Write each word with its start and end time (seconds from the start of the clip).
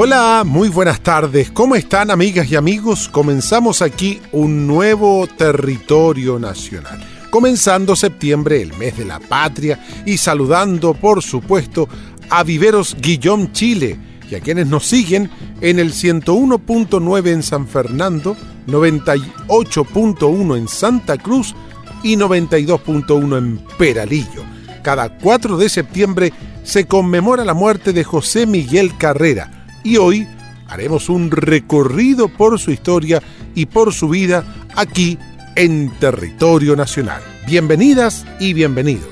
Hola, 0.00 0.44
muy 0.46 0.68
buenas 0.68 1.00
tardes. 1.00 1.50
¿Cómo 1.50 1.74
están 1.74 2.12
amigas 2.12 2.48
y 2.52 2.54
amigos? 2.54 3.08
Comenzamos 3.08 3.82
aquí 3.82 4.20
un 4.30 4.64
nuevo 4.64 5.26
territorio 5.26 6.38
nacional. 6.38 7.04
Comenzando 7.30 7.96
septiembre, 7.96 8.62
el 8.62 8.72
mes 8.74 8.96
de 8.96 9.04
la 9.04 9.18
patria, 9.18 9.84
y 10.06 10.18
saludando, 10.18 10.94
por 10.94 11.20
supuesto, 11.20 11.88
a 12.30 12.44
Viveros 12.44 12.96
Guillón 13.00 13.50
Chile 13.50 13.98
y 14.30 14.36
a 14.36 14.40
quienes 14.40 14.68
nos 14.68 14.86
siguen 14.86 15.32
en 15.60 15.80
el 15.80 15.92
101.9 15.92 17.26
en 17.32 17.42
San 17.42 17.66
Fernando, 17.66 18.36
98.1 18.68 20.58
en 20.58 20.68
Santa 20.68 21.16
Cruz 21.16 21.56
y 22.04 22.14
92.1 22.14 23.36
en 23.36 23.58
Peralillo. 23.76 24.44
Cada 24.84 25.18
4 25.18 25.56
de 25.56 25.68
septiembre 25.68 26.32
se 26.62 26.86
conmemora 26.86 27.44
la 27.44 27.54
muerte 27.54 27.92
de 27.92 28.04
José 28.04 28.46
Miguel 28.46 28.96
Carrera, 28.96 29.57
y 29.88 29.96
hoy 29.96 30.26
haremos 30.68 31.08
un 31.08 31.30
recorrido 31.30 32.28
por 32.28 32.58
su 32.58 32.70
historia 32.70 33.22
y 33.54 33.66
por 33.66 33.94
su 33.94 34.10
vida 34.10 34.44
aquí 34.76 35.16
en 35.56 35.90
territorio 35.98 36.76
nacional. 36.76 37.22
Bienvenidas 37.46 38.26
y 38.38 38.52
bienvenidos. 38.52 39.08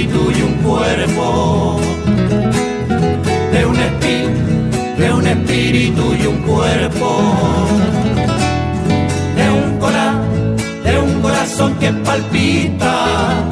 espíritu 0.00 0.30
y 0.30 0.42
un 0.42 0.54
cuerpo. 0.54 1.80
De 3.52 3.66
un, 3.66 3.76
espí 3.76 4.98
de 4.98 5.12
un 5.12 5.26
espíritu 5.26 6.14
y 6.14 6.26
un 6.26 6.42
cuerpo. 6.42 7.34
De 9.36 9.50
un, 9.50 9.78
cora 9.78 10.14
de 10.84 10.98
un 10.98 11.20
corazón 11.20 11.74
que 11.74 11.92
palpita 11.92 13.44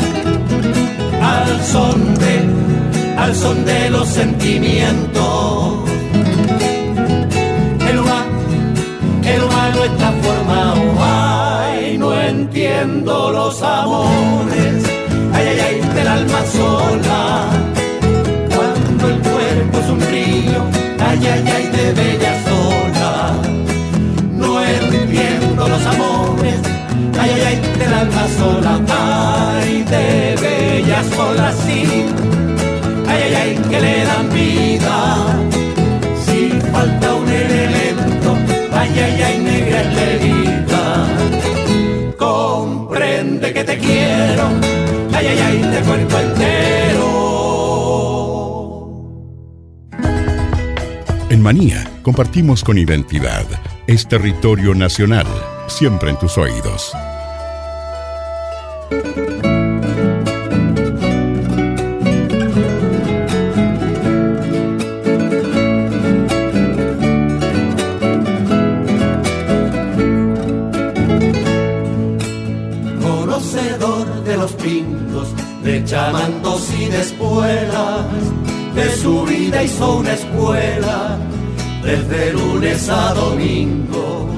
al 1.23 1.65
son 1.65 2.15
de, 2.15 3.17
al 3.19 3.35
son 3.35 3.65
de 3.65 3.91
los 3.91 4.09
sentimientos. 4.09 5.89
El, 7.91 7.99
huma, 7.99 8.25
el 9.25 9.43
humano 9.43 9.85
está 9.85 10.13
formado, 10.23 10.81
ay, 11.01 11.99
no 11.99 12.19
entiendo 12.19 13.33
los 13.33 13.63
amores 13.63 14.78
sola. 16.47 17.51
Cuando 18.55 19.09
el 19.09 19.19
cuerpo 19.21 19.79
es 19.79 19.89
un 19.91 20.01
río, 20.01 20.61
ay, 21.01 21.19
ay, 21.27 21.45
ay, 21.57 21.67
de 21.77 21.93
bella 21.93 22.35
sola. 22.49 23.33
No 24.33 24.61
hirviendo 24.63 25.69
los 25.69 25.87
amores, 25.87 26.61
ay, 27.21 27.31
ay, 27.31 27.43
ay, 27.49 27.79
del 27.79 27.95
alma 27.95 28.27
sola. 28.39 28.81
Ay, 28.89 29.83
de 29.83 30.37
bella 30.41 31.03
sola, 31.17 31.53
sí. 31.53 32.07
Ay, 33.09 33.23
ay, 33.23 33.35
ay, 33.35 33.61
que 33.71 33.81
le 33.81 34.05
dan 34.05 34.31
vida. 34.31 35.27
Si 36.25 36.51
falta 36.73 37.15
un 37.15 37.29
elemento, 37.29 38.37
ay, 38.73 38.91
ay, 39.05 39.23
ay, 39.23 39.39
negra 39.39 39.81
es 39.81 39.95
la 39.95 40.03
herida 40.03 40.68
compartimos 52.03 52.65
con 52.65 52.79
identidad. 52.79 53.45
Es 53.87 54.09
territorio 54.09 54.75
nacional, 54.75 55.27
siempre 55.67 56.11
en 56.11 56.19
tus 56.19 56.39
oídos. 56.39 56.93
A 82.91 83.13
domingo. 83.15 84.29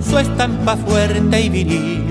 Su 0.00 0.18
estampa 0.18 0.76
fuerte 0.76 1.40
y 1.40 1.48
viril, 1.48 2.04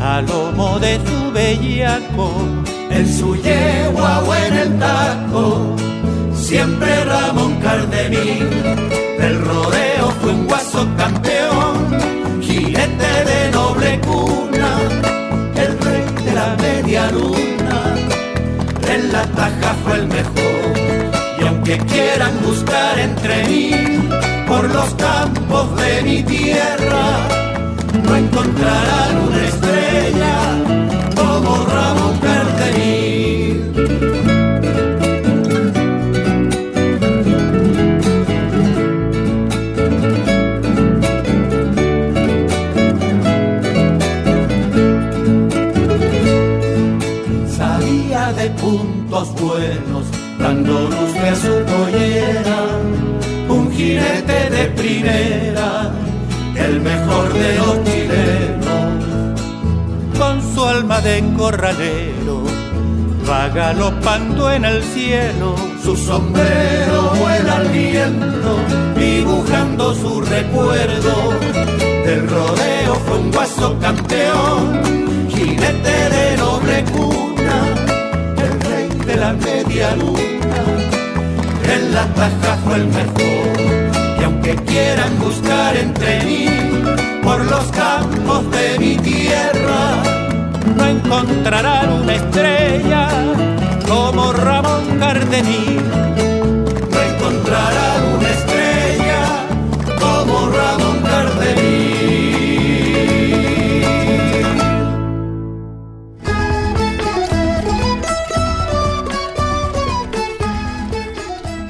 a 0.00 0.20
lomo 0.22 0.78
de 0.78 0.98
su 1.06 1.32
bellaco, 1.32 2.30
en 2.90 3.06
su 3.18 3.36
yegua 3.36 4.22
o 4.26 4.34
en 4.34 4.54
el 4.54 4.78
taco, 4.78 5.76
siempre 6.34 7.04
Ramón 7.04 7.56
Cardemil. 7.60 8.48
Del 9.18 9.40
rodeo 9.40 10.10
fue 10.20 10.32
un 10.32 10.46
guaso 10.46 10.86
campeón, 10.96 12.40
jinete 12.40 13.24
de 13.24 13.50
noble 13.52 14.00
cuna, 14.00 14.78
el 15.56 15.78
rey 15.78 16.24
de 16.24 16.32
la 16.32 16.56
media 16.56 17.10
luna, 17.10 17.94
en 18.88 19.12
la 19.12 19.22
taja 19.26 19.74
fue 19.84 19.94
el 19.96 20.08
mejor 20.08 20.52
que 21.64 21.78
quieran 21.78 22.32
buscar 22.44 22.98
entre 22.98 23.44
mí 23.46 24.21
por 24.52 24.70
los 24.70 24.94
campos 24.96 25.76
de 25.76 26.02
mi 26.02 26.22
tierra, 26.24 27.26
no 28.04 28.16
encontrarán 28.16 29.01
el 57.20 57.34
mejor 57.34 57.84
de. 57.84 58.42
Con 60.18 60.54
su 60.54 60.64
alma 60.64 61.00
de 61.00 61.24
corralero, 61.36 62.44
va 63.28 63.48
galopando 63.48 64.50
en 64.50 64.64
el 64.64 64.82
cielo, 64.82 65.54
su 65.82 65.96
sombrero 65.96 67.12
vuela 67.18 67.56
al 67.56 67.68
viento, 67.68 68.56
dibujando 68.96 69.94
su 69.94 70.20
recuerdo. 70.20 71.14
Del 72.06 72.28
rodeo 72.28 72.94
fue 73.06 73.18
un 73.18 73.30
guaso 73.30 73.76
campeón, 73.80 75.28
jinete 75.28 76.10
de 76.16 76.36
noble 76.36 76.84
cuna 76.92 77.22
la 79.16 79.32
media 79.34 79.94
luna, 79.96 80.62
en 81.74 81.94
la 81.94 82.04
taja 82.14 82.56
fue 82.64 82.76
el 82.76 82.86
mejor. 82.86 84.20
Y 84.20 84.24
aunque 84.24 84.54
quieran 84.56 85.18
buscar 85.18 85.76
entre 85.76 86.24
mí, 86.24 86.81
por 87.22 87.44
los 87.44 87.64
campos 87.70 88.50
de 88.50 88.78
mi 88.78 88.96
tierra, 88.96 90.02
no 90.76 90.86
encontrarán 90.86 91.92
una 91.92 92.14
estrella 92.14 93.08
como 93.88 94.32
Ramón 94.32 94.98
Cardenal 94.98 95.32
venir. 95.32 95.82
No 96.90 97.00
encontrarán 97.00 98.04
una 98.16 98.30
estrella 98.30 99.46
como 99.98 100.50
Ramón 100.50 101.00
Cardenil. 101.02 101.82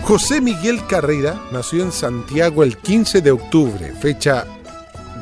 José 0.02 0.40
Miguel 0.40 0.86
Carrera 0.86 1.40
nació 1.52 1.84
en 1.84 1.92
Santiago 1.92 2.64
el 2.64 2.76
15 2.76 3.20
de 3.22 3.30
octubre, 3.30 3.92
fecha 4.00 4.46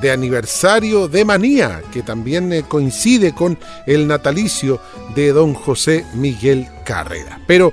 de 0.00 0.10
aniversario 0.10 1.06
de 1.08 1.24
Manía, 1.24 1.82
que 1.92 2.02
también 2.02 2.52
eh, 2.52 2.64
coincide 2.66 3.32
con 3.34 3.58
el 3.86 4.06
natalicio 4.06 4.80
de 5.14 5.32
don 5.32 5.54
José 5.54 6.04
Miguel 6.14 6.68
Carrera. 6.84 7.40
Pero 7.46 7.72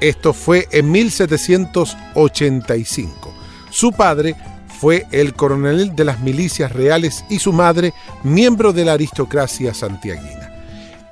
esto 0.00 0.32
fue 0.32 0.66
en 0.72 0.90
1785. 0.90 3.32
Su 3.70 3.92
padre 3.92 4.34
fue 4.80 5.06
el 5.10 5.34
coronel 5.34 5.94
de 5.96 6.04
las 6.04 6.20
milicias 6.20 6.72
reales 6.72 7.24
y 7.30 7.38
su 7.38 7.52
madre 7.52 7.92
miembro 8.22 8.72
de 8.72 8.84
la 8.84 8.92
aristocracia 8.92 9.74
santiaguina. 9.74 10.52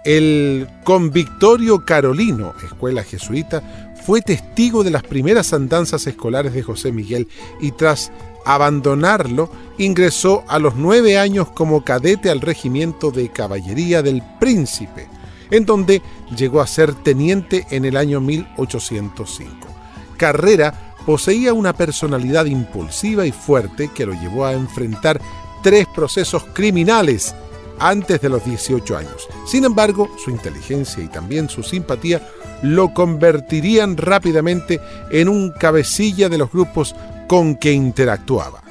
El 0.05 0.69
convictorio 0.85 1.85
carolino, 1.85 2.55
escuela 2.63 3.03
jesuita, 3.03 3.63
fue 4.05 4.21
testigo 4.21 4.85
de 4.85 4.91
las 4.91 5.03
primeras 5.03 5.55
andanzas 5.55 6.07
escolares 6.07 6.53
de 6.53 6.63
José 6.63 6.93
Miguel 6.93 7.27
y 7.59 7.73
tras 7.73 8.13
abandonarlo, 8.45 9.51
ingresó 9.79 10.45
a 10.49 10.59
los 10.59 10.77
nueve 10.77 11.19
años 11.19 11.49
como 11.51 11.85
cadete 11.85 12.31
al 12.31 12.41
regimiento 12.41 13.11
de 13.11 13.31
caballería 13.31 14.03
del 14.03 14.23
Príncipe, 14.39 15.09
en 15.51 15.67
donde 15.67 16.03
llegó 16.37 16.61
a 16.61 16.67
ser 16.67 16.95
teniente 16.95 17.67
en 17.71 17.85
el 17.85 17.97
año 17.97 18.21
1805. 18.21 19.69
Carrera 20.17 20.95
poseía 21.07 21.53
una 21.53 21.73
personalidad 21.75 22.47
impulsiva 22.47 23.27
y 23.27 23.33
fuerte 23.33 23.91
que 23.95 24.07
lo 24.07 24.13
llevó 24.15 24.47
a 24.47 24.53
enfrentar 24.53 25.21
tres 25.63 25.87
procesos 25.95 26.45
criminales 26.53 27.35
antes 27.79 28.21
de 28.21 28.29
los 28.29 28.45
18 28.45 28.97
años. 28.97 29.29
Sin 29.47 29.65
embargo, 29.65 30.09
su 30.23 30.31
inteligencia 30.31 31.03
y 31.03 31.09
también 31.09 31.49
su 31.49 31.63
simpatía 31.63 32.27
lo 32.63 32.95
convertirían 32.95 33.97
rápidamente 33.97 34.81
en 35.11 35.29
un 35.29 35.51
cabecilla 35.51 36.29
de 36.29 36.39
los 36.39 36.51
grupos 36.51 36.95
con 37.27 37.57
que 37.57 37.73
interactuaba. 37.73 38.63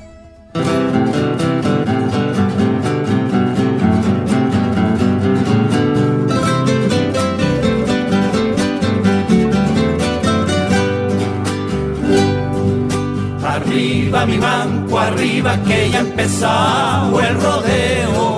Arriba 13.44 14.26
mi 14.26 14.38
manco, 14.38 15.00
arriba 15.00 15.58
que 15.64 15.90
ya 15.92 16.00
empezado 16.00 17.20
el 17.22 17.36
rodeo. 17.42 18.38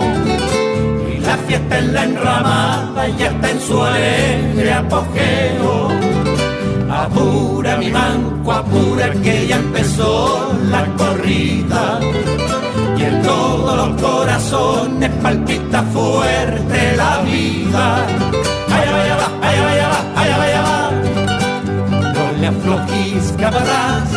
Y 1.14 1.20
la 1.20 1.38
fiesta 1.38 1.80
en 1.80 1.94
la 1.94 2.04
enramada 2.04 3.08
ya 3.18 3.28
está 3.28 3.52
en 3.52 3.60
su 3.60 3.84
alegre 3.84 4.74
apogeo. 4.74 6.05
Apura 7.06 7.78
mi 7.78 7.92
manco, 7.92 8.52
apura 8.52 9.12
que 9.24 9.46
ya 9.46 9.58
empezó 9.58 10.52
la 10.72 10.86
corrida. 10.98 12.00
Y 12.98 13.04
en 13.04 13.22
todos 13.22 13.78
los 13.78 14.02
corazones 14.02 15.12
palpita 15.22 15.84
fuerte 15.84 16.98
la 16.98 17.22
vida. 17.22 18.08
Allá 18.74 18.92
vaya 18.92 19.16
va, 19.18 19.48
allá 19.48 19.64
vaya 19.66 19.88
va, 19.88 20.22
allá 20.22 20.38
vaya 20.38 20.62
va. 20.62 20.92
No 22.16 22.42
le 22.42 22.48
aflojís 22.48 23.34
cabrás. 23.38 24.10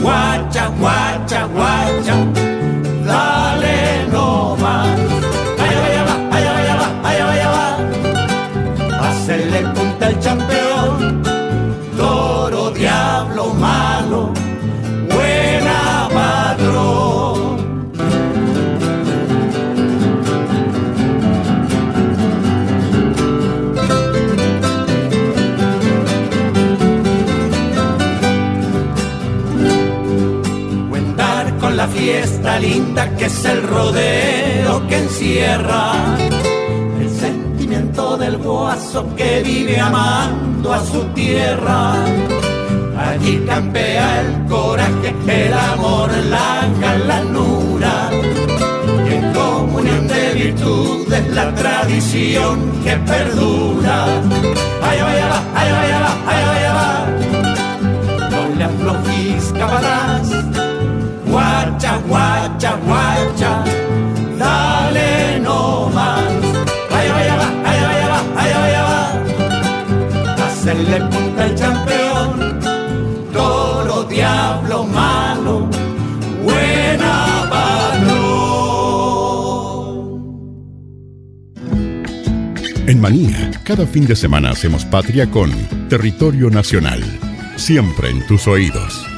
Guacha, 0.00 0.68
guacha, 0.78 1.46
guacha. 1.46 2.47
Fiesta 31.94 32.58
linda 32.58 33.08
que 33.16 33.26
es 33.26 33.44
el 33.44 33.62
rodeo 33.62 34.86
que 34.88 34.96
encierra 34.96 35.92
el 37.00 37.10
sentimiento 37.10 38.16
del 38.16 38.38
guaso 38.38 39.04
que 39.16 39.42
vive 39.42 39.80
amando 39.80 40.72
a 40.72 40.84
su 40.84 41.02
tierra. 41.14 41.94
Allí 42.98 43.38
campea 43.46 44.20
el 44.20 44.46
coraje, 44.46 45.14
el 45.28 45.54
amor, 45.54 46.10
la 46.30 46.68
galanura. 46.80 48.10
Y 49.08 49.14
en 49.14 49.32
comunión 49.32 50.08
de 50.08 50.34
virtudes 50.34 51.28
la 51.28 51.54
tradición 51.54 52.72
que 52.82 52.96
perdura. 52.96 54.06
Vaya 54.80 55.04
va, 55.04 55.60
allá 55.60 55.74
vaya 55.78 55.98
va, 56.00 56.12
allá 56.32 56.46
vaya 56.52 56.72
va. 56.78 56.90
No 58.30 58.56
le 58.56 58.64
aflojís 58.64 59.52
cabalás. 59.58 60.07
Guacha, 62.06 62.76
guacha. 62.86 63.64
Dale 64.38 65.40
no 65.40 65.90
más. 65.94 66.22
Allá 66.90 67.12
vaya 67.12 67.36
va, 67.36 67.48
allá 67.70 67.86
vaya 67.88 68.08
va, 68.08 68.20
allá 68.42 68.58
vaya 68.60 68.82
va. 68.82 70.46
Hacerle 70.46 71.00
punta 71.00 71.44
al 71.44 71.54
campeón. 71.54 72.60
Toro, 73.32 74.04
diablo, 74.04 74.84
malo. 74.84 75.68
Buena 76.44 77.48
patrón. 77.50 78.38
En 82.86 83.00
Manía, 83.00 83.50
cada 83.64 83.86
fin 83.86 84.06
de 84.06 84.16
semana 84.16 84.50
hacemos 84.50 84.84
patria 84.84 85.30
con 85.30 85.50
Territorio 85.88 86.48
Nacional. 86.50 87.02
Siempre 87.56 88.10
en 88.10 88.26
tus 88.26 88.46
oídos. 88.46 89.17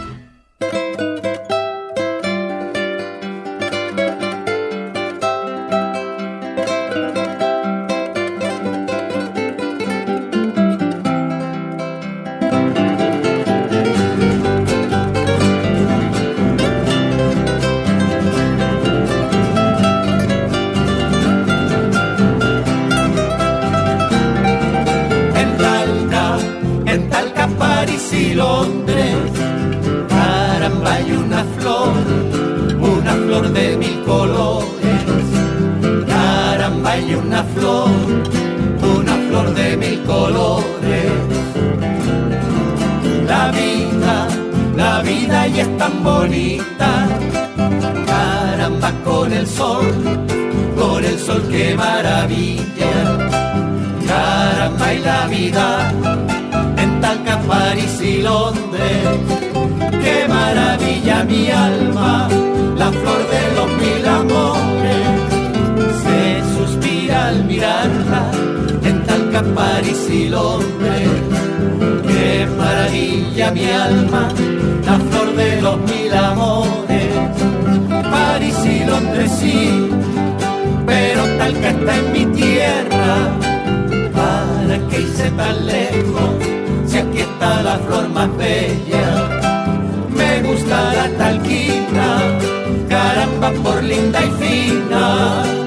Bonita. 46.02 47.08
Caramba, 48.06 48.92
con 49.04 49.32
el 49.32 49.46
sol, 49.46 49.86
con 50.76 51.04
el 51.04 51.18
sol, 51.18 51.42
qué 51.50 51.74
maravilla 51.74 53.30
caramba 54.10 54.94
y 54.94 54.98
la 54.98 55.26
vida 55.26 55.92
en 56.82 57.00
Talca, 57.00 57.38
París 57.48 58.00
y 58.02 58.22
Londres. 58.22 59.04
Qué 60.02 60.26
maravilla 60.28 61.24
mi 61.24 61.50
alma, 61.50 62.28
la 62.76 62.90
flor 62.98 63.22
de 63.34 63.42
los 63.56 63.68
mil 63.82 64.04
amores. 64.20 65.06
Se 66.02 66.20
suspira 66.54 67.28
al 67.28 67.44
mirarla 67.44 68.22
en 68.88 69.04
Talca, 69.04 69.42
París 69.54 70.00
y 70.10 70.28
Londres. 70.28 71.10
Qué 72.08 72.48
maravilla 72.58 73.50
mi 73.52 73.66
alma, 73.88 74.28
París 78.40 78.56
y 78.64 78.84
Londres 78.86 79.30
sí, 79.38 79.90
pero 80.86 81.24
Talca 81.36 81.68
está 81.68 81.96
en 81.98 82.12
mi 82.12 82.24
tierra. 82.34 83.28
¿Para 84.14 84.88
qué 84.88 85.00
hice 85.00 85.30
tan 85.32 85.66
lejos? 85.66 86.30
Si 86.86 86.98
aquí 86.98 87.18
está 87.18 87.62
la 87.62 87.76
flor 87.78 88.08
más 88.08 88.34
bella. 88.38 89.28
Me 90.16 90.42
gusta 90.42 90.94
la 90.94 91.08
talquita, 91.18 92.38
caramba 92.88 93.50
por 93.62 93.82
linda 93.82 94.20
y 94.24 94.30
fina. 94.42 95.59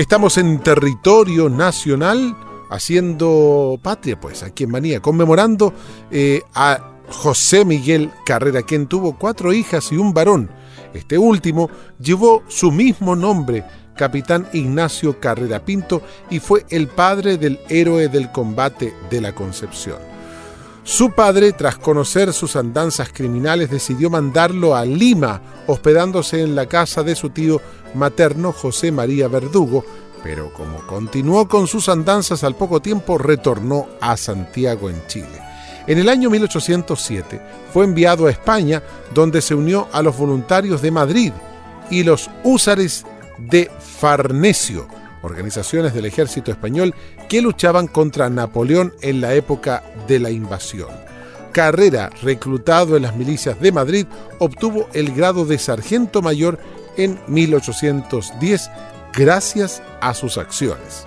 Estamos 0.00 0.38
en 0.38 0.60
territorio 0.60 1.50
nacional 1.50 2.34
haciendo 2.70 3.78
patria, 3.82 4.18
pues, 4.18 4.42
aquí 4.42 4.64
en 4.64 4.70
Manía, 4.70 5.00
conmemorando 5.00 5.74
eh, 6.10 6.40
a 6.54 6.94
José 7.10 7.66
Miguel 7.66 8.10
Carrera, 8.24 8.62
quien 8.62 8.86
tuvo 8.86 9.18
cuatro 9.18 9.52
hijas 9.52 9.92
y 9.92 9.98
un 9.98 10.14
varón. 10.14 10.50
Este 10.94 11.18
último 11.18 11.68
llevó 11.98 12.44
su 12.48 12.72
mismo 12.72 13.14
nombre, 13.14 13.62
Capitán 13.94 14.48
Ignacio 14.54 15.20
Carrera 15.20 15.66
Pinto, 15.66 16.00
y 16.30 16.40
fue 16.40 16.64
el 16.70 16.88
padre 16.88 17.36
del 17.36 17.60
héroe 17.68 18.08
del 18.08 18.32
combate 18.32 18.94
de 19.10 19.20
la 19.20 19.34
Concepción. 19.34 19.98
Su 20.90 21.12
padre, 21.12 21.52
tras 21.52 21.78
conocer 21.78 22.32
sus 22.32 22.56
andanzas 22.56 23.10
criminales, 23.12 23.70
decidió 23.70 24.10
mandarlo 24.10 24.74
a 24.74 24.84
Lima, 24.84 25.40
hospedándose 25.68 26.42
en 26.42 26.56
la 26.56 26.66
casa 26.66 27.04
de 27.04 27.14
su 27.14 27.30
tío 27.30 27.60
materno 27.94 28.50
José 28.50 28.90
María 28.90 29.28
Verdugo, 29.28 29.84
pero 30.24 30.52
como 30.52 30.84
continuó 30.88 31.46
con 31.46 31.68
sus 31.68 31.88
andanzas 31.88 32.42
al 32.42 32.56
poco 32.56 32.82
tiempo 32.82 33.18
retornó 33.18 33.86
a 34.00 34.16
Santiago 34.16 34.90
en 34.90 35.00
Chile. 35.06 35.40
En 35.86 35.98
el 35.98 36.08
año 36.08 36.28
1807 36.28 37.40
fue 37.72 37.84
enviado 37.84 38.26
a 38.26 38.32
España, 38.32 38.82
donde 39.14 39.42
se 39.42 39.54
unió 39.54 39.86
a 39.92 40.02
los 40.02 40.18
voluntarios 40.18 40.82
de 40.82 40.90
Madrid 40.90 41.32
y 41.88 42.02
los 42.02 42.28
húsares 42.42 43.06
de 43.38 43.70
Farnesio, 43.78 44.88
organizaciones 45.22 45.94
del 45.94 46.06
ejército 46.06 46.50
español 46.50 46.96
que 47.30 47.40
luchaban 47.40 47.86
contra 47.86 48.28
Napoleón 48.28 48.92
en 49.02 49.20
la 49.20 49.34
época 49.34 49.84
de 50.08 50.18
la 50.18 50.30
invasión. 50.30 50.90
Carrera, 51.52 52.10
reclutado 52.22 52.96
en 52.96 53.04
las 53.04 53.14
milicias 53.14 53.60
de 53.60 53.70
Madrid, 53.70 54.06
obtuvo 54.40 54.88
el 54.94 55.14
grado 55.14 55.44
de 55.44 55.56
sargento 55.56 56.22
mayor 56.22 56.58
en 56.96 57.20
1810 57.28 58.68
gracias 59.14 59.80
a 60.00 60.12
sus 60.12 60.38
acciones. 60.38 61.06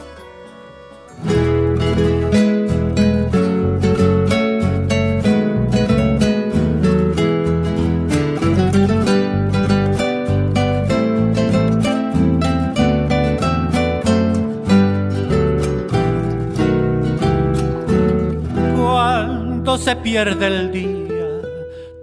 Se 19.94 20.02
pierde 20.02 20.48
el 20.48 20.72
día 20.72 21.42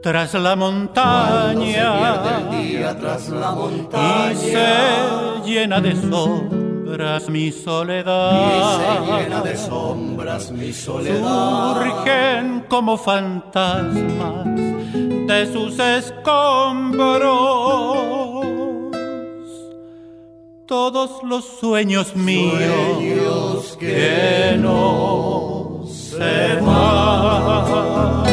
tras 0.01 0.35
la 0.35 0.55
montaña, 0.55 2.23
tras 3.01 3.29
la 3.31 3.51
montaña 3.51 4.33
y 4.33 4.37
se 4.37 4.69
llena 5.45 5.81
de 5.81 5.97
sombras 5.97 7.29
mi 7.29 7.51
soledad. 7.51 8.47
y 8.47 8.61
se 8.79 9.23
llena 9.23 9.41
de 9.41 9.57
sombras 9.57 10.53
mi 10.53 10.73
soledad. 10.73 11.75
Surgen 11.75 12.65
como 12.69 12.97
fantasmas 12.97 14.45
de 15.27 15.53
sus 15.53 15.79
escombros 15.79 17.29
todos 20.67 21.25
los 21.25 21.45
sueños 21.45 22.15
míos 22.15 22.53
Sueños 22.53 23.77
que 23.81 24.57
no 24.57 25.50
se 25.91 26.61
van. 26.61 28.25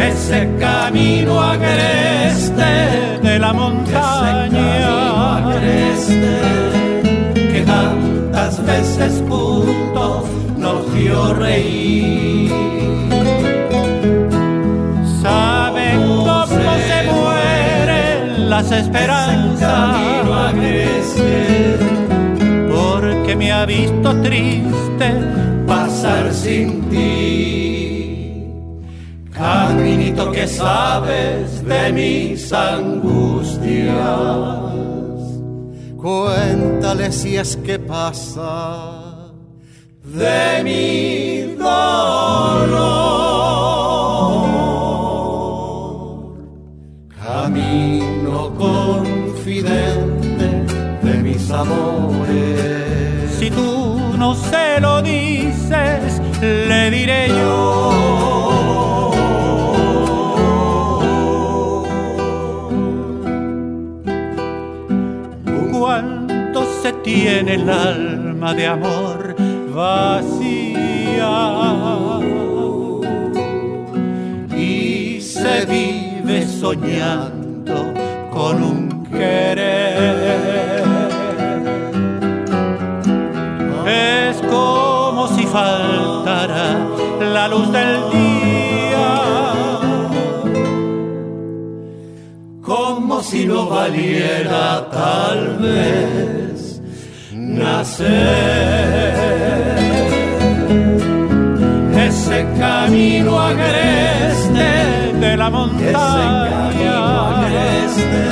ese 0.00 0.48
camino 0.58 1.40
agreste 1.40 3.20
de 3.22 3.38
la 3.38 3.52
ese 3.52 3.58
camino 3.82 4.80
montaña 4.80 5.36
agreste 5.38 6.40
que 7.34 7.60
tantas 7.62 8.64
veces 8.64 9.22
juntos 9.28 10.24
nos 10.56 10.94
dio 10.94 11.34
reír. 11.34 12.50
saben 15.22 16.00
cómo 16.00 16.46
se 16.46 17.02
mueren 17.12 18.50
las 18.50 18.70
Camino 18.70 18.72
esperanzas 18.72 19.96
agreste 20.32 21.40
porque 21.80 21.99
me 23.40 23.50
ha 23.50 23.64
visto 23.64 24.08
triste 24.20 25.08
pasar 25.66 26.24
sin 26.34 26.68
ti. 26.90 28.44
Caminito 29.32 30.30
que 30.30 30.46
sabes 30.46 31.64
de 31.64 31.92
mis 31.98 32.52
angustias. 32.52 33.96
Cuéntale 35.96 37.10
si 37.12 37.38
es 37.38 37.56
que 37.56 37.78
pasa. 37.78 38.50
de 40.04 40.62
mi 40.64 41.56
dolor. 41.56 43.29
Lo 54.78 55.02
dices 55.02 56.20
le 56.40 56.90
diré 56.90 57.28
yo 57.28 59.10
cuánto 65.72 66.64
se 66.82 66.92
tiene 67.04 67.54
el 67.54 67.68
alma 67.68 68.54
de 68.54 68.66
amor 68.66 69.34
vacía 69.74 70.90
y 74.56 75.20
se 75.20 75.66
vive 75.66 76.46
soñando 76.46 77.92
con 78.30 78.62
un 78.62 79.06
querer. 79.06 79.69
Valiera 93.70 94.86
tal 94.90 95.56
vez 95.58 96.82
nacer. 97.32 98.08
Ese 102.08 102.44
camino 102.58 103.38
agreste 103.38 104.70
de 105.20 105.36
la 105.36 105.46
ese 105.46 105.52
camino 105.52 105.58
montaña. 105.58 106.96
agreste 107.38 108.24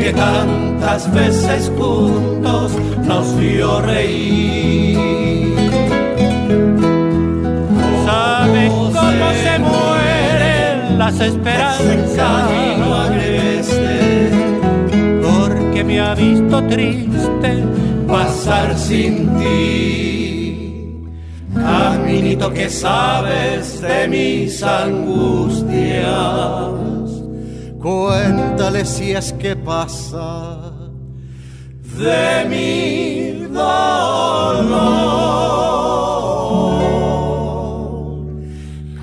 que 0.00 0.10
tantas 0.12 1.12
veces 1.12 1.70
juntos 1.76 2.72
nos 3.04 3.36
vio 3.38 3.82
reír. 3.82 4.98
¿Sabe 8.06 8.68
cómo 8.68 9.32
se 9.44 9.58
muere 9.58 9.60
mueren 9.68 10.98
las 10.98 11.20
esperanzas? 11.20 13.21
Me 15.92 16.00
ha 16.00 16.14
visto 16.14 16.56
triste 16.68 17.50
pasar 18.06 18.78
sin 18.78 19.14
ti. 19.38 21.04
Caminito 21.54 22.50
que 22.52 22.70
sabes 22.70 23.80
de 23.80 24.08
mis 24.08 24.62
angustias. 24.62 26.10
Cuéntale 27.78 28.84
si 28.84 29.12
es 29.12 29.32
que 29.34 29.54
pasa. 29.56 30.58
de 31.98 32.48
mi 32.52 33.46
dolor. 33.52 34.72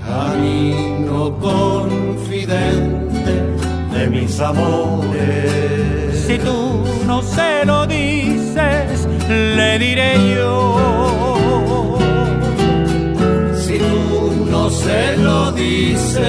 Camino 0.07 1.19
confidente 1.39 3.33
de 3.93 4.01
mis 4.09 4.39
amores. 4.39 5.48
Lo 7.65 7.85
dices, 7.85 9.07
le 9.27 9.77
diré 9.79 10.13
yo? 10.33 11.97
Si 13.53 13.77
tú 13.77 14.45
no 14.49 14.69
se 14.69 15.17
lo 15.17 15.51
dices, 15.51 16.23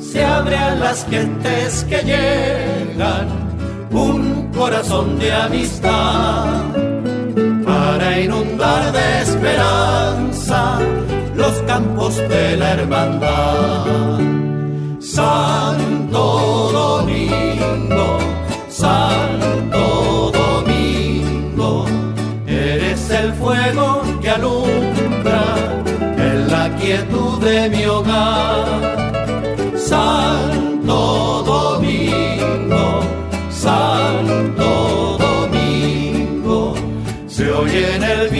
Se 0.00 0.24
abre 0.24 0.56
a 0.56 0.74
las 0.76 1.06
gentes 1.06 1.84
que 1.88 1.98
llegan 2.02 3.28
un 3.90 4.50
corazón 4.52 5.18
de 5.18 5.32
amistad 5.32 6.93
inundar 8.20 8.92
de 8.92 9.22
esperanza 9.22 10.78
los 11.34 11.52
campos 11.66 12.16
de 12.16 12.56
la 12.56 12.72
hermandad. 12.72 14.18
Santo 15.00 16.22
Domingo, 16.72 18.18
Santo 18.68 20.32
Domingo, 20.32 21.84
eres 22.46 23.10
el 23.10 23.32
fuego 23.34 24.02
que 24.20 24.30
alumbra 24.30 25.44
en 26.16 26.50
la 26.50 26.74
quietud 26.76 27.38
de 27.40 27.70
mi 27.70 27.84
hogar. 27.84 28.64
Santo 29.76 30.63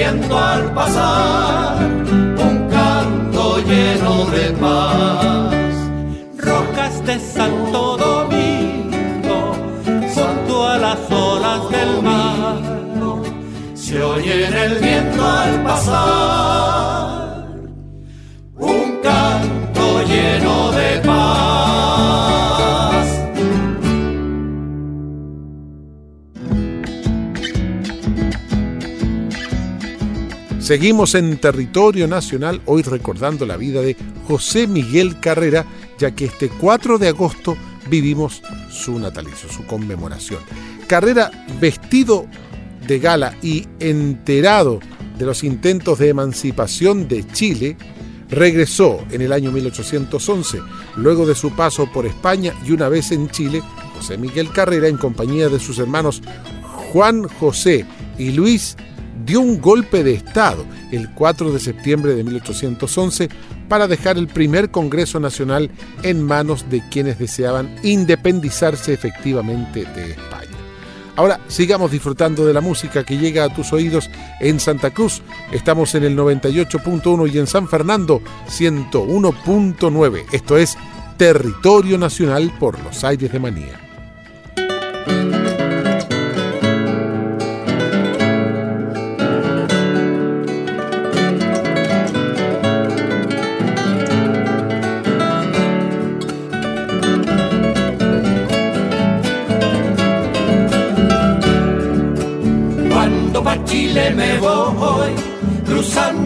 al 0.07 0.75
pasar 0.75 1.83
un 1.83 2.69
canto 2.69 3.59
lleno 3.61 4.27
de 4.27 4.51
paz. 4.61 5.75
Rocas 6.37 7.05
de 7.07 7.19
Santo 7.19 7.97
Domingo, 7.97 9.55
junto 10.15 10.69
a 10.69 10.77
las 10.77 10.99
olas 11.11 11.71
del 11.71 12.03
mar, 12.03 12.59
se 13.75 14.03
oye 14.03 14.47
en 14.47 14.55
el 14.55 14.75
viento 14.79 15.25
al 15.25 15.63
pasar 15.63 16.94
Seguimos 30.65 31.15
en 31.15 31.37
territorio 31.37 32.09
nacional 32.09 32.63
hoy 32.65 32.81
recordando 32.81 33.45
la 33.45 33.59
vida 33.59 33.83
de 33.83 33.99
José 34.27 34.67
Miguel 34.67 35.21
Carrera, 35.21 35.67
ya 35.99 36.13
que 36.13 36.25
este 36.25 36.49
4 36.49 36.97
de 36.97 37.09
agosto 37.09 37.55
vivimos 37.91 38.41
su 38.71 38.99
natalicio, 38.99 39.51
su 39.51 39.67
conmemoración. 39.67 40.41
Carrera 40.87 41.31
vestido 41.61 42.27
de 42.87 42.99
gala 42.99 43.37
y 43.43 43.67
enterado 43.79 44.81
de 45.19 45.27
los 45.27 45.45
intentos 45.45 45.99
de 45.99 46.09
emancipación 46.09 47.09
de 47.09 47.27
Chile, 47.27 47.77
regresó 48.31 49.05
en 49.11 49.21
el 49.21 49.35
año 49.35 49.53
1811, 49.53 50.61
luego 50.97 51.27
de 51.27 51.35
su 51.35 51.51
paso 51.51 51.93
por 51.93 52.07
España 52.07 52.55
y 52.67 52.73
una 52.73 52.89
vez 52.89 53.13
en 53.13 53.29
Chile, 53.29 53.63
José 53.95 54.17
Miguel 54.17 54.51
Carrera, 54.51 54.89
en 54.89 54.97
compañía 54.97 55.51
de 55.51 55.61
sus 55.61 55.79
hermanos 55.79 56.23
Juan 56.91 57.29
José 57.29 57.85
y 58.17 58.31
Luis 58.31 58.79
dio 59.25 59.41
un 59.41 59.61
golpe 59.61 60.03
de 60.05 60.15
Estado 60.15 60.65
el 60.91 61.11
4 61.11 61.53
de 61.53 61.61
septiembre 61.61 62.15
de 62.15 62.25
1811 62.25 63.29
para 63.69 63.89
dejar 63.89 64.19
el 64.19 64.29
primer 64.29 64.71
Congreso 64.71 65.21
Nacional 65.21 65.71
en 66.03 66.23
manos 66.23 66.69
de 66.71 66.83
quienes 66.91 67.19
deseaban 67.19 67.75
independizarse 67.83 68.93
efectivamente 68.93 69.85
de 69.85 70.13
España. 70.13 70.45
Ahora 71.17 71.41
sigamos 71.47 71.93
disfrutando 71.93 72.45
de 72.45 72.53
la 72.53 72.61
música 72.61 73.05
que 73.05 73.17
llega 73.17 73.45
a 73.45 73.55
tus 73.55 73.73
oídos 73.73 74.11
en 74.41 74.59
Santa 74.59 74.91
Cruz. 74.91 75.23
Estamos 75.53 75.95
en 75.95 76.05
el 76.05 76.17
98.1 76.17 77.33
y 77.33 77.39
en 77.39 77.47
San 77.47 77.69
Fernando 77.69 78.21
101.9. 78.49 80.25
Esto 80.33 80.57
es 80.57 80.77
Territorio 81.17 81.99
Nacional 81.99 82.53
por 82.59 82.83
los 82.83 83.05
aires 83.05 83.31
de 83.31 83.39
Manía. 83.39 83.84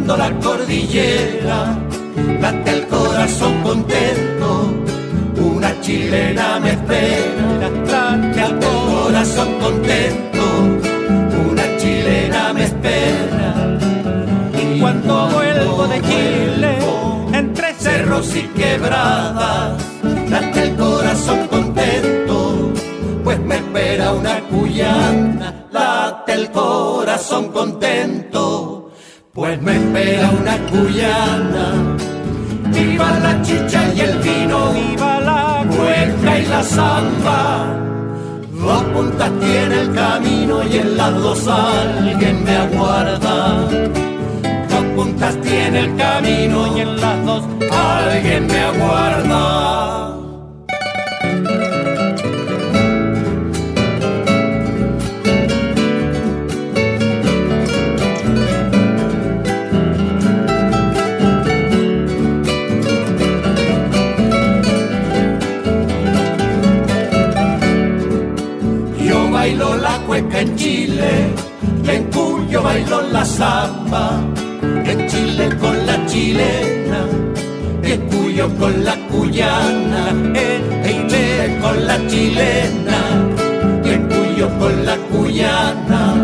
Cruzando 0.09 0.17
la 0.17 0.31
cordillera, 0.41 1.77
late 2.41 2.71
el 2.71 2.87
corazón 2.87 3.63
contento, 3.63 4.73
una 5.37 5.81
chilena 5.81 6.59
me 6.61 6.71
espera, 6.71 7.71
late 7.87 8.43
el 8.43 8.59
corazón 8.59 9.49
contento, 9.61 10.43
una 11.51 11.77
chilena 11.77 12.53
me 12.55 12.65
espera. 12.65 13.79
Y 14.55 14.81
cuando 14.81 15.29
vuelvo 15.29 15.87
de 15.89 16.01
Chile, 16.01 16.79
entre 17.33 17.75
cerros 17.75 18.35
y 18.35 18.43
quebradas, 18.59 19.83
late 20.31 20.63
el 20.63 20.77
corazón 20.77 21.47
contento, 21.49 22.73
pues 23.25 23.39
me 23.41 23.57
espera 23.57 24.13
una 24.13 24.41
cuyana 24.49 25.59
late 25.71 26.33
el 26.33 26.51
corazón 26.51 27.53
contento, 27.53 28.78
pues 29.39 29.63
me 29.63 29.77
espera 29.77 30.31
una 30.31 30.57
cuyana. 30.67 31.97
Viva 32.75 33.21
la 33.21 33.41
chicha 33.41 33.95
y 33.95 34.01
el 34.01 34.19
vino, 34.19 34.73
viva 34.73 35.21
la 35.21 35.65
cueca 35.77 36.39
y 36.41 36.47
la 36.47 36.63
samba. 36.65 37.67
Dos 38.53 38.83
puntas 38.83 39.31
tiene 39.39 39.83
el 39.83 39.95
camino 39.95 40.65
y 40.65 40.79
en 40.79 40.97
las 40.97 41.15
dos 41.15 41.47
alguien 41.47 42.43
me 42.43 42.57
aguarda. 42.57 43.69
Dos 44.71 44.85
puntas 44.97 45.41
tiene 45.41 45.81
el 45.83 45.97
camino 45.97 46.77
y 46.77 46.81
en 46.81 47.01
las 47.01 47.25
dos 47.25 47.45
alguien 47.71 48.45
me 48.49 48.61
aguarda. 48.61 50.18
En 70.39 70.57
Chile, 70.57 71.35
en 71.85 72.05
Cuyo 72.13 72.63
bailó 72.63 73.03
la 73.11 73.25
samba, 73.25 74.21
en 74.63 75.09
Chile 75.09 75.49
con 75.61 75.87
la 75.87 76.07
chilena, 76.07 77.01
en 77.83 78.01
Cuyo 78.09 78.49
con 78.57 78.85
la 78.85 78.97
cuyana, 79.11 80.11
en 80.11 81.09
Chile 81.09 81.59
con 81.61 81.87
la 81.87 82.07
chilena, 82.07 82.99
en 83.85 84.09
Cuyo 84.09 84.49
con 84.61 84.87
la 84.87 84.97
cuyana. 85.11 86.15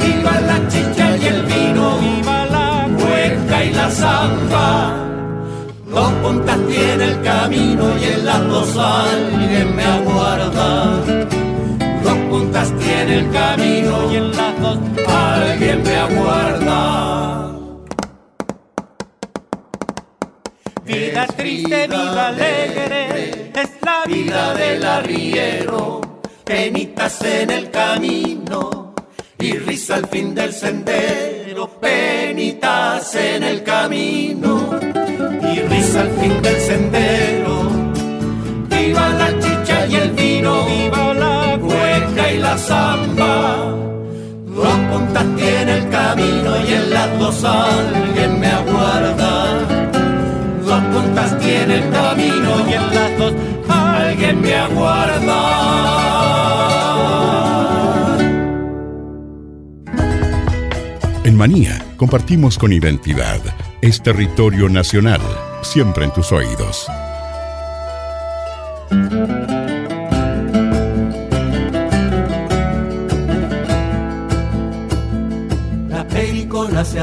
Viva 0.00 0.40
la 0.42 0.68
chicha 0.68 1.16
y 1.16 1.26
el 1.26 1.42
vino, 1.46 1.98
viva 1.98 2.46
la 2.46 2.88
cueca 2.96 3.64
y 3.64 3.72
la 3.72 3.90
samba. 3.90 4.94
Dos 5.90 6.12
puntas 6.22 6.58
tiene 6.68 7.04
el 7.04 7.22
camino 7.22 7.84
y 8.00 8.04
en 8.04 8.24
las 8.24 8.48
dos 8.48 8.76
alguien 8.76 9.74
me 9.74 9.82
aguarda 9.82 11.35
puntas 12.28 12.72
tiene 12.78 13.18
el 13.18 13.30
camino 13.30 14.12
y 14.12 14.16
en 14.16 14.36
las 14.36 14.60
dos 14.60 14.78
alguien 15.08 15.82
me 15.82 15.96
aguarda. 15.96 17.52
Vida 20.84 21.26
triste, 21.26 21.86
vida 21.88 22.26
alegre, 22.28 23.50
es 23.54 23.70
la 23.82 24.04
vida 24.06 24.54
del 24.54 24.84
arriero, 24.84 26.00
penitas 26.44 27.22
en 27.22 27.50
el 27.50 27.70
camino 27.70 28.94
y 29.38 29.52
risa 29.58 29.96
al 29.96 30.06
fin 30.06 30.34
del 30.34 30.52
sendero, 30.52 31.68
penitas 31.80 33.14
en 33.16 33.42
el 33.42 33.62
camino 33.62 34.78
y 35.52 35.60
risa 35.60 36.02
al 36.02 36.10
fin 36.10 36.40
del 36.42 36.60
sendero. 36.60 37.68
Viva 38.68 39.08
la 39.10 39.38
chicha 39.40 39.86
y 39.86 39.94
el 39.96 40.10
vino, 40.12 40.64
viva 40.66 40.95
samba. 42.66 43.74
Dos 44.46 44.78
puntas 44.90 45.26
tiene 45.36 45.78
el 45.78 45.88
camino 45.88 46.50
y 46.66 46.72
en 46.72 46.90
las 46.90 47.18
dos 47.18 47.44
alguien 47.44 48.40
me 48.40 48.48
aguarda. 48.48 49.32
Dos 50.64 50.82
puntas 50.92 51.38
tiene 51.38 51.76
el 51.76 51.90
camino 51.90 52.50
y 52.68 52.72
en 52.72 52.94
las 52.94 53.18
dos 53.18 53.34
alguien 53.68 54.40
me 54.40 54.54
aguarda. 54.54 55.40
En 61.24 61.36
Manía 61.36 61.84
compartimos 61.96 62.58
con 62.58 62.72
identidad. 62.72 63.40
Es 63.80 64.02
territorio 64.02 64.68
nacional, 64.68 65.20
siempre 65.62 66.04
en 66.04 66.12
tus 66.12 66.32
oídos. 66.32 66.86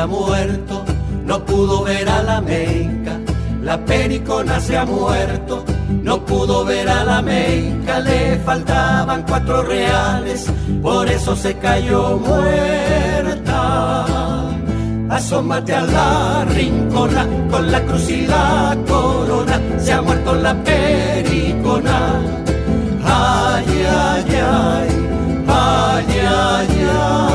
Muerto, 0.08 0.84
no 1.26 1.46
pudo 1.46 1.84
ver 1.84 2.08
a 2.10 2.24
la 2.24 2.42
meica. 2.42 3.20
La 3.62 3.78
pericona 3.86 4.60
se 4.60 4.78
ha 4.78 4.86
muerto, 4.86 5.63
no 6.02 6.26
pudo 6.26 6.66
ver 6.66 6.89
a 6.89 7.06
la 7.06 7.22
meica. 7.22 8.00
Le 8.00 8.38
faltaban 8.39 9.24
cuatro 9.24 9.63
reales, 9.63 10.52
por 10.82 11.10
eso 11.10 11.36
se 11.36 11.58
cayó 11.58 12.18
muerta. 12.18 14.06
Asómate 15.10 15.74
a 15.76 15.82
la 15.82 16.46
rincona 16.46 17.28
con 17.50 17.72
la 17.72 17.82
cruz 17.86 18.10
y 18.10 18.26
la 18.26 18.76
corona. 18.88 19.62
Se 19.78 19.94
ha 19.94 20.02
muerto 20.02 20.34
la 20.36 20.56
pericona. 20.63 22.20
Ay, 23.06 23.66
ay, 23.68 24.26
ay, 24.28 24.89
ay, 25.48 26.06
ay, 26.26 26.88
ay. 26.92 27.33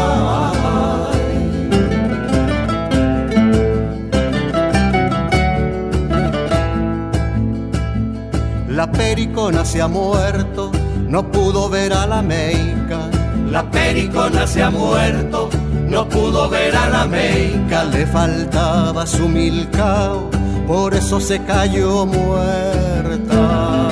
La 8.89 9.05
pericona 9.05 9.65
se 9.67 9.83
ha 9.83 9.87
muerto, 9.87 10.73
no 11.09 11.31
pudo 11.31 11.69
ver 11.69 11.93
a 11.93 12.07
la 12.07 12.23
meica. 12.23 13.11
La 13.51 13.63
pericona 13.71 14.47
se 14.47 14.63
ha 14.63 14.71
muerto, 14.71 15.51
no 15.87 16.09
pudo 16.09 16.49
ver 16.49 16.75
a 16.75 16.89
la 16.89 17.05
meica. 17.05 17.85
Le 17.85 18.07
faltaba 18.07 19.07
su 19.07 19.29
milcao, 19.29 20.31
por 20.67 20.95
eso 20.95 21.21
se 21.21 21.39
cayó 21.45 22.07
muerta. 22.07 23.89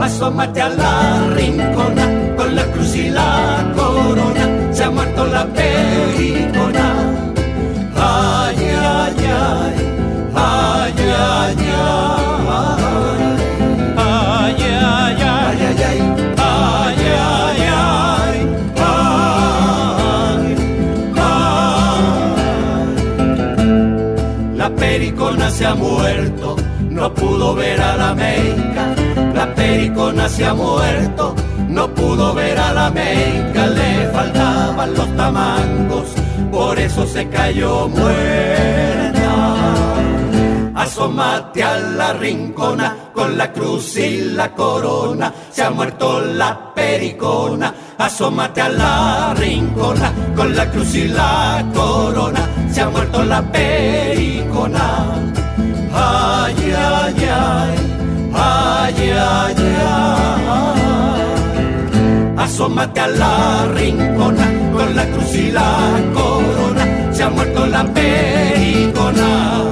Asómate 0.00 0.62
a 0.62 0.70
la 0.70 1.28
rincona 1.34 2.34
con 2.34 2.56
la 2.56 2.64
cruz 2.72 2.96
y 2.96 3.10
la 3.10 3.70
corona. 3.76 4.72
Se 4.72 4.84
ha 4.84 4.90
muerto 4.90 5.26
la 5.26 5.44
pericona. 5.46 6.94
Ay, 7.94 8.56
ay, 8.56 9.16
ay, 9.18 9.74
ay, 10.34 10.94
ay, 10.96 11.56
ay. 11.58 11.61
Se 25.52 25.66
ha 25.66 25.74
muerto, 25.74 26.56
no 26.88 27.12
pudo 27.12 27.54
ver 27.54 27.80
a 27.80 27.96
la 27.96 28.14
meica. 28.14 28.94
La 29.34 29.54
pericona 29.54 30.28
se 30.28 30.44
ha 30.46 30.54
muerto, 30.54 31.34
no 31.68 31.88
pudo 31.88 32.34
ver 32.34 32.58
a 32.58 32.72
la 32.72 32.90
meica. 32.90 33.66
Le 33.66 34.08
faltaban 34.12 34.94
los 34.94 35.16
tamangos, 35.16 36.08
por 36.50 36.78
eso 36.78 37.06
se 37.06 37.28
cayó 37.28 37.88
muerta. 37.88 39.12
Asómate 40.74 41.62
a 41.62 41.78
la 41.78 42.12
rincona 42.14 43.10
con 43.14 43.36
la 43.36 43.52
cruz 43.52 43.96
y 43.98 44.22
la 44.22 44.52
corona. 44.52 45.32
Se 45.50 45.62
ha 45.62 45.70
muerto 45.70 46.20
la 46.20 46.72
pericona. 46.74 47.74
Asómate 47.98 48.62
a 48.62 48.68
la 48.68 49.34
rincona 49.34 50.12
con 50.34 50.56
la 50.56 50.70
cruz 50.70 50.94
y 50.94 51.08
la 51.08 51.64
corona. 51.74 52.48
Se 52.72 52.80
ha 52.80 52.88
muerto 52.88 53.22
la 53.22 53.42
pericona. 53.42 55.31
Ay, 55.94 56.54
ay, 56.76 57.28
ay, 57.30 57.76
ay, 58.34 59.12
ay, 59.12 59.54
ay. 59.88 60.42
Asómate 62.36 63.00
a 63.00 63.08
la 63.08 63.68
rincona 63.74 64.50
con 64.72 64.96
la 64.96 65.06
cruz 65.06 65.34
y 65.34 65.50
la 65.50 66.00
corona. 66.14 67.12
Se 67.12 67.22
ha 67.22 67.30
muerto 67.30 67.66
la 67.66 67.84
pericona. 67.84 69.62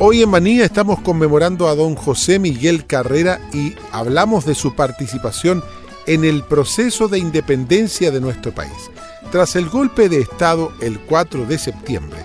Hoy 0.00 0.22
en 0.22 0.30
Manía 0.30 0.64
estamos 0.64 1.00
conmemorando 1.00 1.66
a 1.66 1.74
don 1.74 1.96
José 1.96 2.38
Miguel 2.38 2.86
Carrera 2.86 3.40
y 3.52 3.74
hablamos 3.90 4.44
de 4.46 4.54
su 4.54 4.76
participación 4.76 5.58
en 5.58 5.77
el 6.24 6.42
proceso 6.42 7.08
de 7.08 7.18
independencia 7.18 8.10
de 8.10 8.20
nuestro 8.20 8.52
país. 8.52 8.90
Tras 9.30 9.56
el 9.56 9.68
golpe 9.68 10.08
de 10.08 10.20
Estado 10.20 10.72
el 10.80 10.98
4 11.00 11.46
de 11.46 11.58
septiembre, 11.58 12.24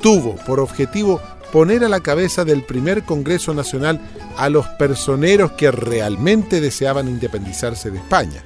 tuvo 0.00 0.36
por 0.46 0.60
objetivo 0.60 1.20
poner 1.52 1.84
a 1.84 1.88
la 1.88 2.00
cabeza 2.00 2.44
del 2.44 2.62
primer 2.62 3.04
Congreso 3.04 3.54
Nacional 3.54 4.00
a 4.36 4.48
los 4.48 4.66
personeros 4.78 5.52
que 5.52 5.70
realmente 5.70 6.60
deseaban 6.60 7.08
independizarse 7.08 7.90
de 7.90 7.98
España. 7.98 8.42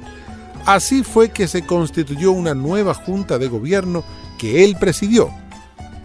Así 0.65 1.03
fue 1.03 1.31
que 1.31 1.47
se 1.49 1.67
constituyó 1.67 2.33
una 2.33 2.55
nueva 2.55 2.95
junta 2.95 3.39
de 3.39 3.49
gobierno 3.49 4.05
que 4.39 4.65
él 4.65 4.77
presidió 4.79 5.31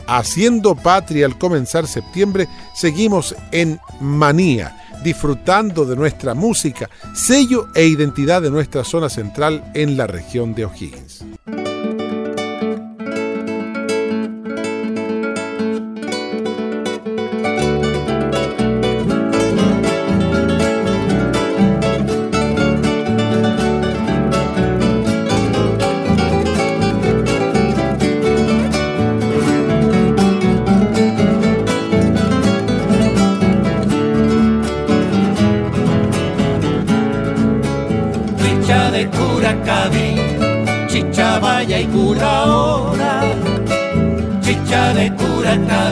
Haciendo 0.08 0.76
patria 0.76 1.26
al 1.26 1.38
comenzar 1.38 1.88
septiembre, 1.88 2.50
seguimos 2.76 3.34
en 3.54 3.80
Manía, 4.02 4.76
disfrutando 5.04 5.86
de 5.86 5.96
nuestra 5.96 6.34
música, 6.34 6.90
sello 7.14 7.68
e 7.76 7.86
identidad 7.86 8.42
de 8.42 8.52
nuestra 8.52 8.84
zona 8.84 9.10
central 9.10 9.72
en 9.74 9.98
la 9.98 10.08
región 10.08 10.54
de 10.54 10.66
O'Higgins. 10.66 11.26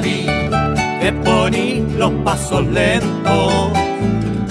Cabí, 0.10 0.26
que 1.02 1.12
poní 1.24 1.86
los 1.98 2.12
pasos 2.24 2.66
lentos, 2.68 3.72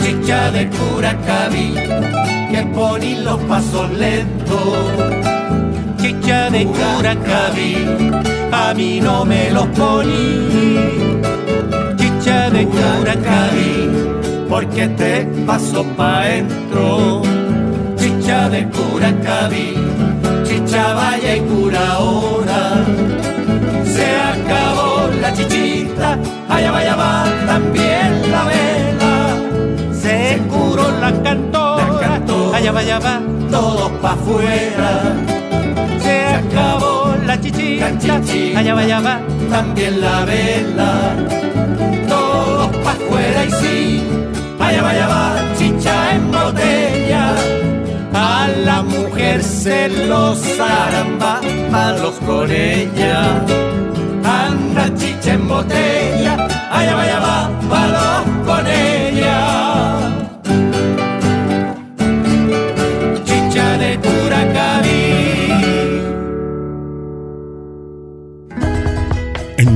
chicha 0.00 0.50
de 0.50 0.68
cura 0.68 1.16
cabí, 1.26 1.74
que 2.50 2.62
poní 2.74 3.16
los 3.16 3.38
pasos 3.44 3.90
lentos 3.90 5.18
chicha 6.28 6.50
de 6.50 6.64
Curacaví, 6.66 7.76
a 8.52 8.74
mí 8.74 9.00
no 9.00 9.24
me 9.24 9.50
los 9.50 9.66
poní. 9.68 10.48
Chicha 11.96 12.50
de 12.50 12.66
Curacaví, 12.66 13.90
porque 14.48 14.88
te 14.88 15.26
paso 15.46 15.84
pa' 15.96 16.22
dentro. 16.22 17.22
Chicha 17.96 18.48
de 18.48 18.68
Curacaví, 18.68 19.74
chicha 20.44 20.94
vaya 20.94 21.36
y 21.36 21.40
cura 21.40 21.92
ahora. 21.92 22.84
Se 23.84 24.08
acabó 24.32 24.88
la 25.28 25.34
chichita, 25.34 26.18
allá 26.48 26.70
vaya 26.70 26.96
va 26.96 27.24
también 27.46 28.30
la 28.32 28.44
vela. 28.44 29.14
Se 29.92 30.40
curó 30.48 30.90
la 31.00 31.12
cantora, 31.22 32.20
allá 32.54 32.72
vaya 32.72 32.98
va 32.98 33.20
todos 33.50 33.90
pa' 34.02 34.12
afuera 34.12 34.90
acabó 36.38 37.14
la 37.26 37.38
chichita, 37.40 37.86
allá 38.56 38.74
va, 38.74 38.80
allá 38.80 39.00
va, 39.00 39.20
también 39.50 40.00
la 40.00 40.24
vela. 40.24 40.92
Todos 42.08 42.74
pa' 42.84 42.92
afuera 42.92 43.44
y 43.44 43.50
sí, 43.60 44.02
allá 44.58 44.82
va, 44.82 44.90
allá 44.90 45.08
va, 45.08 45.24
chicha 45.58 46.14
en 46.14 46.32
botella. 46.32 47.34
A 48.14 48.48
la 48.64 48.82
mujer 48.82 49.42
se 49.42 49.88
los 49.90 50.38
con 52.26 52.50
ella. 52.50 53.44
Anda 54.78 54.96
chicha 54.96 55.34
en 55.34 55.48
botella, 55.48 56.34
allá 56.70 56.94
va, 56.94 57.02
allá 57.02 57.18
va, 57.18 57.60
palos 57.68 58.46
con 58.46 58.66
ella. 58.66 59.58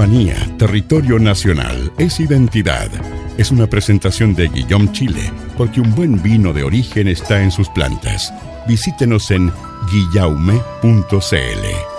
Manía, 0.03 0.35
territorio 0.59 1.21
nacional, 1.21 1.93
es 1.97 2.19
identidad. 2.19 2.91
Es 3.39 3.53
una 3.53 3.69
presentación 3.69 4.35
de 4.35 4.49
Guillaume 4.49 4.91
Chile, 4.91 5.31
porque 5.57 5.81
un 5.81 5.95
buen 5.95 6.21
vino 6.21 6.53
de 6.53 6.65
origen 6.65 7.07
está 7.07 7.41
en 7.41 7.53
sus 7.53 7.69
plantas. 7.69 8.35
Visítenos 8.67 9.31
en 9.31 9.53
guillaume.cl. 9.93 11.92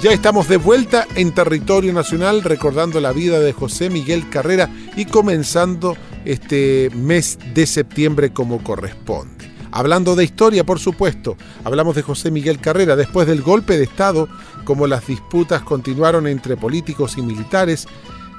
Ya 0.00 0.12
estamos 0.12 0.46
de 0.46 0.58
vuelta 0.58 1.08
en 1.16 1.34
territorio 1.34 1.92
nacional 1.92 2.44
recordando 2.44 3.00
la 3.00 3.10
vida 3.10 3.40
de 3.40 3.52
José 3.52 3.90
Miguel 3.90 4.28
Carrera 4.30 4.70
y 4.96 5.06
comenzando 5.06 5.96
este 6.24 6.88
mes 6.94 7.36
de 7.52 7.66
septiembre 7.66 8.32
como 8.32 8.62
corresponde. 8.62 9.50
Hablando 9.72 10.14
de 10.14 10.22
historia, 10.22 10.64
por 10.64 10.78
supuesto, 10.78 11.36
hablamos 11.64 11.96
de 11.96 12.02
José 12.02 12.30
Miguel 12.30 12.60
Carrera. 12.60 12.94
Después 12.94 13.26
del 13.26 13.42
golpe 13.42 13.76
de 13.76 13.84
Estado, 13.84 14.28
como 14.62 14.86
las 14.86 15.04
disputas 15.04 15.62
continuaron 15.62 16.28
entre 16.28 16.56
políticos 16.56 17.18
y 17.18 17.22
militares, 17.22 17.88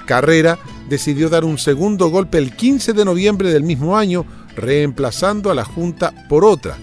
Carrera 0.05 0.57
decidió 0.87 1.27
dar 1.27 1.43
un 1.43 1.57
segundo 1.57 2.07
golpe 2.07 2.37
el 2.37 2.55
15 2.55 2.93
de 2.93 3.03
noviembre 3.03 3.51
del 3.51 3.63
mismo 3.63 3.97
año, 3.97 4.25
reemplazando 4.55 5.51
a 5.51 5.55
la 5.55 5.65
Junta 5.65 6.13
por 6.29 6.45
otra. 6.45 6.77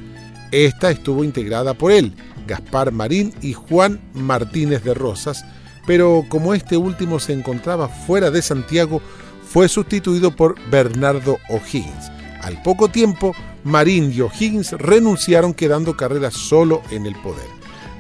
Esta 0.53 0.91
estuvo 0.91 1.25
integrada 1.25 1.73
por 1.73 1.93
él, 1.93 2.15
Gaspar 2.47 2.93
Marín 2.93 3.35
y 3.43 3.53
Juan 3.53 4.01
Martínez 4.15 4.83
de 4.85 4.95
Rosas, 4.95 5.45
pero 5.87 6.25
como 6.29 6.55
este 6.55 6.77
último 6.77 7.21
se 7.21 7.33
encontraba 7.33 7.89
fuera 7.89 8.31
de 8.31 8.43
Santiago, 8.43 9.01
fue 9.47 9.69
sustituido 9.69 10.35
por 10.35 10.57
Bernardo 10.71 11.39
O'Higgins. 11.49 12.11
Al 12.43 12.61
poco 12.63 12.89
tiempo, 12.89 13.35
Marín 13.65 14.13
y 14.13 14.21
O'Higgins 14.21 14.73
renunciaron 14.73 15.55
quedando 15.55 15.97
Carrera 15.97 16.31
solo 16.31 16.83
en 16.91 17.07
el 17.07 17.15
poder. 17.17 17.47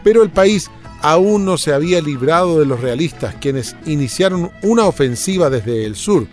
Pero 0.04 0.22
el 0.22 0.30
país 0.30 0.70
aún 1.02 1.44
no 1.44 1.58
se 1.58 1.72
había 1.72 2.00
librado 2.00 2.58
de 2.58 2.66
los 2.66 2.80
realistas, 2.80 3.34
quienes 3.40 3.76
iniciaron 3.86 4.50
una 4.62 4.84
ofensiva 4.84 5.50
desde 5.50 5.84
el 5.84 5.96
sur, 5.96 6.26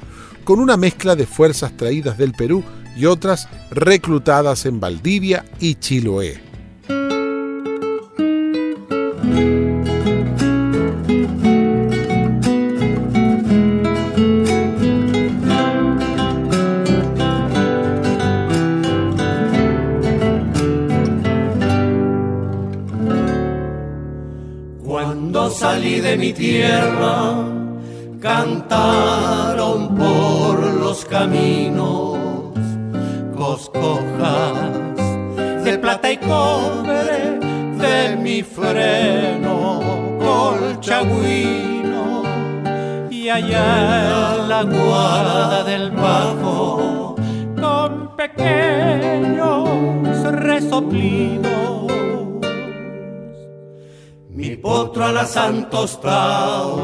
con 0.43 0.59
una 0.59 0.77
mezcla 0.77 1.15
de 1.15 1.25
fuerzas 1.25 1.75
traídas 1.77 2.17
del 2.17 2.33
Perú 2.33 2.63
y 2.95 3.05
otras 3.05 3.47
reclutadas 3.71 4.65
en 4.65 4.79
Valdivia 4.79 5.45
y 5.59 5.75
Chiloé. 5.75 6.52
Mi 26.17 26.33
tierra, 26.33 27.35
cantaron 28.19 29.95
por 29.95 30.59
los 30.59 31.05
caminos 31.05 32.17
coscojas 33.35 34.53
de 35.63 35.77
plata 35.77 36.11
y 36.11 36.17
cobre 36.17 37.39
de 37.77 38.17
mi 38.17 38.43
freno 38.43 39.79
colchagüino. 40.19 42.23
Y 43.09 43.29
allá 43.29 44.35
en 44.35 44.49
la 44.49 44.63
guarda 44.63 45.63
del 45.63 45.91
bajo 45.91 47.15
con 47.59 48.15
pequeños 48.15 49.69
resoplidos 50.31 51.52
potro 54.63 55.03
a 55.03 55.11
la 55.11 55.25
Santos 55.25 55.99
Tao. 55.99 56.79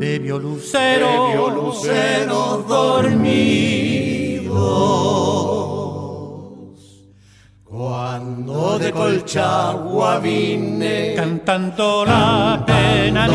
Bebió 0.00 0.38
lucero, 0.38 1.26
bebió 1.26 1.50
lucero 1.50 2.64
dormidos. 2.66 3.42
Cuando 7.62 8.78
de 8.78 8.90
Colchagua 8.90 10.18
vine 10.18 11.14
cantando 11.14 12.04
la 12.06 12.64
pena 12.66 13.26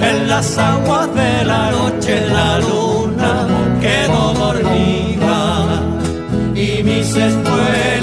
En 0.00 0.28
las 0.28 0.58
aguas 0.58 1.14
de 1.14 1.44
la 1.44 1.70
noche 1.70 2.26
la 2.26 2.58
luna 2.58 3.46
quedó 3.80 4.32
dormida 4.34 5.82
y 6.54 6.82
mis 6.82 7.16
espuelas 7.16 8.01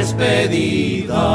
despedida. 0.00 1.26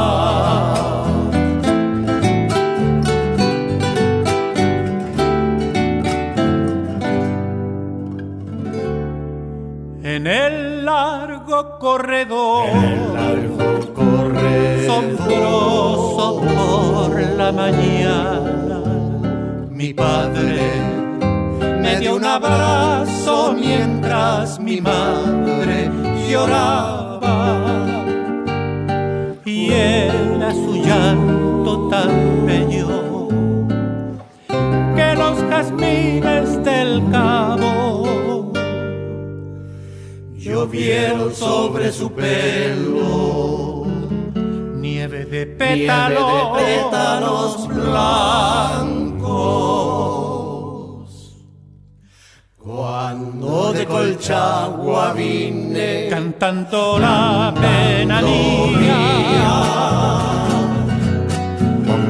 En 10.02 10.26
el 10.26 10.84
largo 10.84 11.78
corredor, 11.78 12.68
en 12.68 12.82
el 12.82 13.14
largo 13.14 13.94
corredor, 13.94 14.86
sombroso 14.86 16.40
por 16.40 17.20
la 17.20 17.52
mañana, 17.52 18.80
mi 19.70 19.94
padre 19.94 20.60
me 21.82 22.00
dio 22.00 22.16
un 22.16 22.24
abrazo 22.24 23.54
mientras 23.56 24.58
mi 24.58 24.80
madre 24.80 25.88
lloraba. 26.28 27.95
Su 30.52 30.76
llanto 30.76 31.88
tan 31.88 32.46
bello 32.46 33.28
que 34.94 35.14
los 35.16 35.42
jazmines 35.50 36.62
del 36.64 37.02
cabo 37.10 38.52
llovieron 40.34 41.34
sobre 41.34 41.92
su 41.92 42.10
pelo. 42.12 43.86
Nieve 44.76 45.24
de 45.24 45.46
pétalos, 45.46 46.52
Nieve 46.54 46.70
de 46.70 46.76
pétalos 46.76 47.68
blancos. 47.68 48.96
Cuando 52.66 53.72
de 53.72 53.86
Colchagua 53.86 55.12
vine 55.12 56.08
cantando 56.10 56.98
la 56.98 57.54
pena 57.54 58.20
mía. 58.20 59.52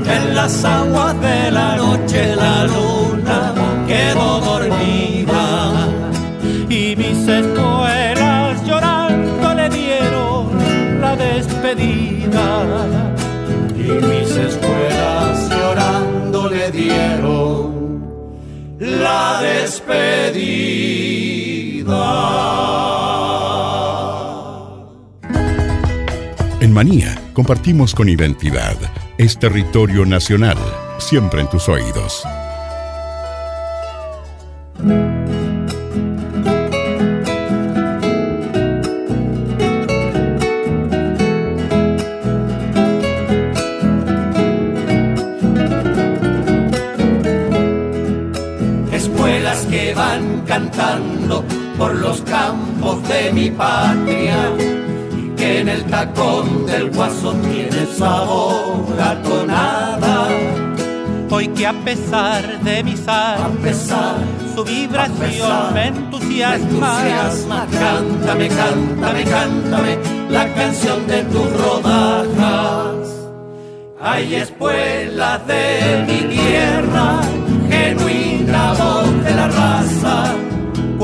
En 0.08 0.34
las 0.34 0.64
aguas 0.64 1.20
de 1.20 1.50
la 1.50 1.76
noche 1.76 2.34
la 2.34 2.64
luna 2.64 2.95
despedida. 19.42 20.96
En 26.60 26.72
Manía 26.72 27.14
compartimos 27.32 27.94
con 27.94 28.08
identidad. 28.08 28.76
Es 29.18 29.38
territorio 29.38 30.04
nacional, 30.04 30.58
siempre 30.98 31.40
en 31.40 31.50
tus 31.50 31.68
oídos. 31.68 32.24
Tacón 55.96 56.66
del 56.66 56.90
guaso 56.90 57.32
tiene 57.48 57.86
sabor 57.86 58.84
a 59.00 59.22
tonada. 59.22 60.28
Hoy 61.30 61.48
que 61.48 61.66
a 61.66 61.72
pesar 61.72 62.60
de 62.60 62.84
mi 62.84 62.92
A 62.92 62.96
sal, 62.96 63.52
pesar, 63.62 64.16
su 64.54 64.60
a 64.60 64.64
vibración 64.64 65.18
pesar, 65.18 65.72
me 65.72 65.80
me 65.90 65.96
entusiasma. 65.96 66.90
entusiasma. 67.00 67.66
Cántame, 67.72 68.48
cántame, 68.48 69.24
cántame 69.24 69.98
la 70.28 70.44
canción 70.54 71.06
de 71.06 71.22
tus 71.24 71.48
rodajas. 71.62 73.08
Hay 73.98 74.34
espuelas 74.34 75.46
de 75.46 76.04
mi 76.06 76.20
tierra, 76.34 77.20
genuina 77.70 78.74
voz 78.74 79.24
de 79.24 79.34
la 79.34 79.48
raza. 79.48 80.45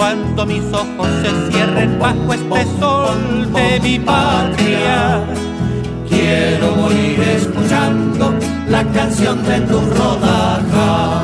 Cuando 0.02 0.44
mis 0.46 0.64
ojos 0.72 1.06
se 1.22 1.52
cierren 1.52 1.96
bajo 2.00 2.34
este 2.34 2.64
sol 2.80 3.52
de 3.52 3.78
mi 3.84 4.00
patria, 4.00 5.22
Quiero 6.08 6.74
morir 6.74 7.20
escuchando 7.20 8.34
la 8.68 8.82
canción 8.86 9.40
de 9.44 9.60
tus 9.60 9.96
rodajas. 9.96 11.22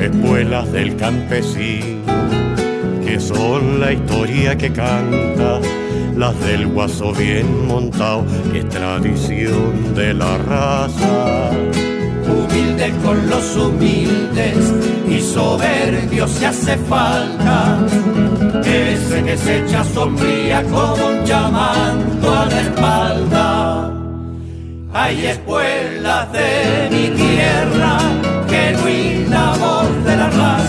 espuelas 0.00 0.72
del 0.72 0.96
campesino, 0.96 2.02
son 3.20 3.80
la 3.80 3.92
historia 3.92 4.56
que 4.56 4.72
canta, 4.72 5.60
las 6.16 6.38
del 6.40 6.66
guaso 6.66 7.12
bien 7.12 7.66
montado, 7.66 8.24
que 8.52 8.60
es 8.60 8.68
tradición 8.68 9.94
de 9.94 10.14
la 10.14 10.38
raza. 10.38 11.50
Humilde 12.28 12.92
con 13.04 13.28
los 13.30 13.56
humildes 13.56 14.72
y 15.08 15.20
soberbio 15.20 16.26
se 16.26 16.46
hace 16.46 16.76
falta. 16.76 17.78
Ese 18.64 19.22
que 19.22 19.36
se 19.36 19.64
echa 19.64 19.84
sombría 19.84 20.62
como 20.64 21.06
un 21.06 21.24
llamando 21.24 22.34
a 22.34 22.46
la 22.46 22.60
espalda. 22.60 23.92
Hay 24.92 25.26
espuelas 25.26 26.32
de 26.32 26.88
mi 26.90 27.08
tierra, 27.16 27.98
genuina 28.48 29.54
voz 29.58 30.04
de 30.04 30.16
la 30.16 30.30
raza. 30.30 30.65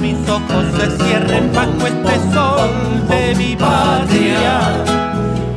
Mis 0.00 0.16
ojos 0.28 0.64
se 0.76 1.04
cierren 1.04 1.52
bajo 1.52 1.86
este 1.86 2.32
sol 2.32 2.70
de 3.08 3.34
mi 3.34 3.54
patria. 3.56 4.84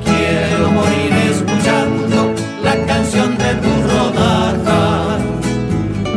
Quiero 0.03 0.71
morir 0.71 1.13
escuchando 1.31 2.33
la 2.61 2.75
canción 2.85 3.37
de 3.37 3.53
tu 3.55 3.71
rodaja. 3.87 5.17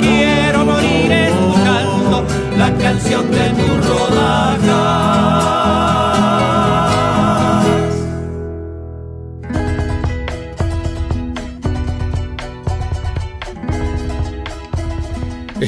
Quiero 0.01 0.65
morir 0.65 1.13
escuchando 1.13 2.25
la 2.59 2.73
canción 2.75 3.31
de 3.31 3.51
tu 3.51 3.89
rodaja. 3.89 4.06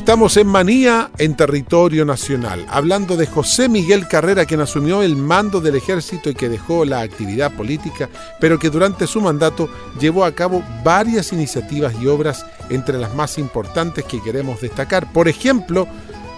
Estamos 0.09 0.38
en 0.38 0.47
Manía, 0.47 1.11
en 1.18 1.37
territorio 1.37 2.07
nacional, 2.07 2.64
hablando 2.71 3.14
de 3.14 3.27
José 3.27 3.68
Miguel 3.68 4.09
Carrera, 4.09 4.47
quien 4.47 4.62
asumió 4.62 5.03
el 5.03 5.16
mando 5.16 5.61
del 5.61 5.77
ejército 5.77 6.31
y 6.31 6.35
que 6.35 6.49
dejó 6.49 6.87
la 6.87 7.03
actividad 7.03 7.55
política, 7.55 8.09
pero 8.40 8.59
que 8.59 8.71
durante 8.71 9.07
su 9.07 9.21
mandato 9.21 9.68
llevó 10.01 10.25
a 10.25 10.33
cabo 10.33 10.64
varias 10.83 11.35
iniciativas 11.35 11.92
y 12.01 12.07
obras, 12.07 12.47
entre 12.71 12.97
las 12.97 13.14
más 13.14 13.37
importantes 13.37 14.07
que 14.07 14.23
queremos 14.23 14.62
destacar. 14.62 15.12
Por 15.12 15.29
ejemplo, 15.29 15.87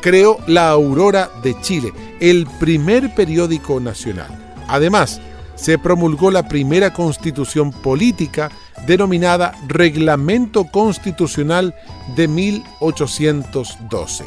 creó 0.01 0.39
La 0.49 0.71
Aurora 0.71 1.31
de 1.41 1.55
Chile, 1.61 1.93
el 2.19 2.49
primer 2.59 3.15
periódico 3.15 3.79
nacional. 3.79 4.37
Además, 4.67 5.21
se 5.61 5.79
promulgó 5.79 6.31
la 6.31 6.49
primera 6.49 6.93
constitución 6.95 7.71
política 7.71 8.51
denominada 8.87 9.55
Reglamento 9.69 10.65
Constitucional 10.65 11.75
de 12.17 12.29
1812. 12.29 14.25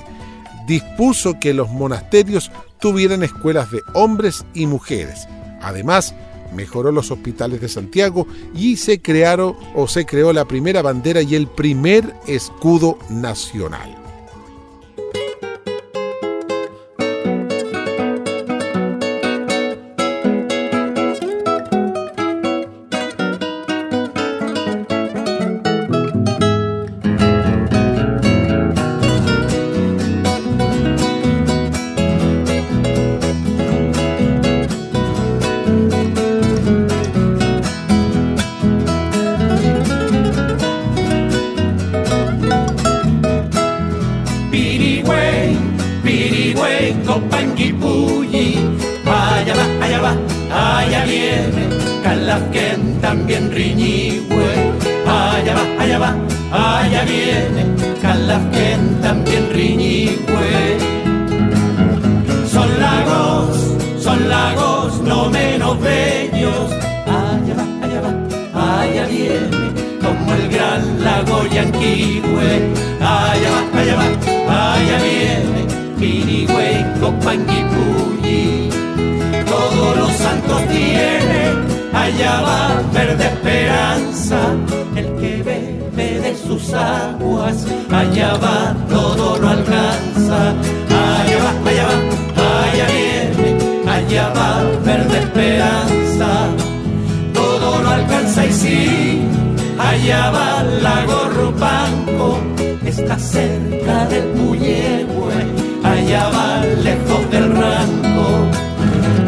Dispuso 0.67 1.39
que 1.39 1.55
los 1.55 1.71
monasterios 1.71 2.51
tuvieran 2.79 3.23
escuelas 3.23 3.71
de 3.71 3.81
hombres 3.95 4.45
y 4.53 4.67
mujeres. 4.67 5.27
Además, 5.61 6.13
mejoró 6.53 6.91
los 6.91 7.09
hospitales 7.09 7.61
de 7.61 7.69
Santiago 7.69 8.27
y 8.53 8.77
se 8.77 9.01
crearon 9.01 9.55
o 9.73 9.87
se 9.87 10.05
creó 10.05 10.33
la 10.33 10.45
primera 10.45 10.83
bandera 10.83 11.23
y 11.23 11.33
el 11.33 11.47
primer 11.47 12.13
escudo 12.27 12.99
nacional. 13.09 14.02
Como 70.03 70.33
el 70.33 70.49
gran 70.49 71.03
lago 71.03 71.45
Yanquihue, 71.47 72.73
allá 72.99 73.49
va, 73.55 73.79
allá 73.79 73.95
va, 73.95 74.73
allá 74.73 74.97
viene, 75.01 75.61
Pirigüey, 75.97 76.85
Copanguipulli, 76.99 78.69
todos 79.45 79.97
los 79.97 80.11
santos 80.11 80.61
tienen, 80.67 81.53
allá 81.93 82.41
va 82.41 82.81
verde 82.93 83.25
esperanza, 83.25 84.39
el 84.95 85.07
que 85.19 85.43
bebe 85.43 86.19
de 86.19 86.35
sus 86.35 86.73
aguas, 86.73 87.65
allá 87.89 88.33
va, 88.35 88.75
todo 88.89 89.37
lo 89.39 89.49
alcanza, 89.49 90.53
el 100.09 100.83
lago 100.83 101.29
Rupanco, 101.29 102.37
está 102.85 103.17
cerca 103.17 104.05
del 104.07 104.25
Puyehue, 104.35 105.33
allá 105.81 106.29
va 106.29 106.61
lejos 106.83 107.31
del 107.31 107.49
Ranco, 107.55 108.27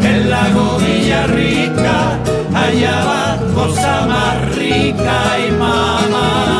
el 0.04 0.28
lago 0.28 0.78
Villarrica, 0.78 2.18
allá 2.54 3.04
va 3.06 3.38
cosa 3.54 4.06
más 4.06 4.54
rica 4.56 5.38
y 5.48 5.52
mamá. 5.52 6.55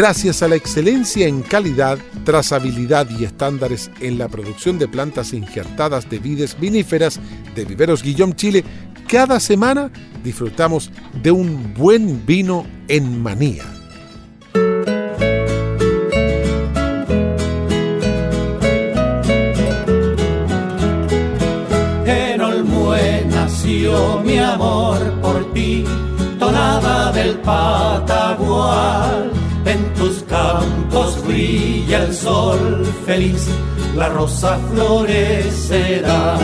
Gracias 0.00 0.42
a 0.42 0.48
la 0.48 0.56
excelencia 0.56 1.28
en 1.28 1.42
calidad, 1.42 1.98
trazabilidad 2.24 3.06
y 3.10 3.26
estándares 3.26 3.90
en 4.00 4.16
la 4.16 4.28
producción 4.28 4.78
de 4.78 4.88
plantas 4.88 5.34
injertadas 5.34 6.08
de 6.08 6.18
vides 6.18 6.58
viníferas 6.58 7.20
de 7.54 7.66
Viveros 7.66 8.02
Guillón 8.02 8.32
Chile, 8.32 8.64
cada 9.06 9.38
semana 9.38 9.90
disfrutamos 10.24 10.90
de 11.22 11.30
un 11.32 11.74
buen 11.74 12.24
vino 12.24 12.66
en 12.88 13.22
manía. 13.22 13.64
En 22.06 22.40
Olmué 22.40 23.26
nació 23.28 24.20
mi 24.20 24.38
amor 24.38 24.98
por 25.20 25.52
ti, 25.52 25.84
tonada 26.38 27.12
del 27.12 27.36
Patagual 27.40 27.89
brilla 31.30 32.04
el 32.04 32.14
sol 32.14 32.84
feliz, 33.06 33.46
la 33.96 34.08
rosa 34.08 34.58
florecerá. 34.70 36.36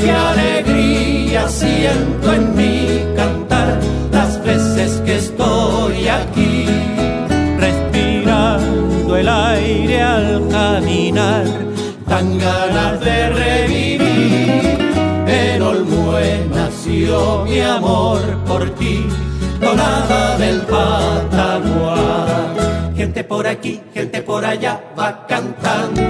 Qué 0.00 0.10
alegría 0.10 1.48
siento 1.48 2.32
en 2.32 2.44
mi 2.56 2.76
cantar 3.16 3.78
las 4.12 4.42
veces 4.44 5.02
que 5.04 5.16
estoy 5.16 6.08
aquí. 6.08 6.66
Respirando 7.58 9.16
el 9.16 9.28
aire 9.28 10.02
al 10.02 10.48
caminar, 10.48 11.44
tan 12.08 12.38
ganas 12.38 13.00
de 13.00 13.30
revivir. 13.30 14.78
En 15.26 15.62
Olmué 15.62 16.46
nació 16.54 17.44
mi 17.44 17.60
amor 17.60 18.20
por 18.46 18.70
ti 18.76 19.06
tonada 19.60 20.38
del 20.38 20.60
Pataguá. 20.62 21.57
Gente 23.28 23.36
por 23.36 23.46
aquí, 23.46 23.80
gente 23.92 24.22
por 24.22 24.42
allá 24.42 24.80
va 24.98 25.26
cantando. 25.26 26.00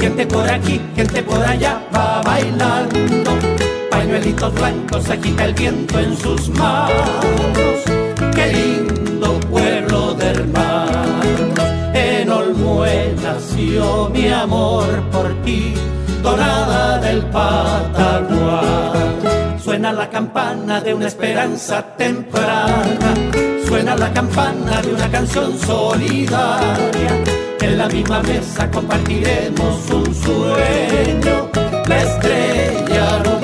Gente 0.00 0.26
por 0.26 0.48
aquí, 0.48 0.80
gente 0.96 1.22
por 1.22 1.44
allá 1.44 1.78
va 1.94 2.22
bailando. 2.22 3.38
Pañuelitos 3.90 4.54
blancos 4.54 5.10
agita 5.10 5.44
el 5.44 5.52
viento 5.52 5.98
en 6.00 6.16
sus 6.16 6.48
manos. 6.48 7.84
Qué 8.34 8.46
lindo 8.46 9.38
pueblo 9.50 10.14
de 10.14 10.26
hermanos. 10.28 11.68
En 11.92 12.30
Olmué 12.30 13.14
nació 13.22 14.08
mi 14.08 14.28
amor 14.28 14.86
por 15.12 15.34
ti, 15.42 15.74
tonada 16.22 16.98
del 16.98 17.26
Pataguá 17.26 18.92
Suena 19.72 19.90
la 19.90 20.10
campana 20.10 20.82
de 20.82 20.92
una 20.92 21.06
esperanza 21.06 21.80
temprana, 21.96 23.14
suena 23.66 23.96
la 23.96 24.12
campana 24.12 24.82
de 24.82 24.92
una 24.92 25.10
canción 25.10 25.58
solidaria. 25.58 27.24
En 27.58 27.78
la 27.78 27.88
misma 27.88 28.20
mesa 28.20 28.70
compartiremos 28.70 29.90
un 29.90 30.14
sueño, 30.14 31.48
la 31.88 32.02
estrella 32.02 33.41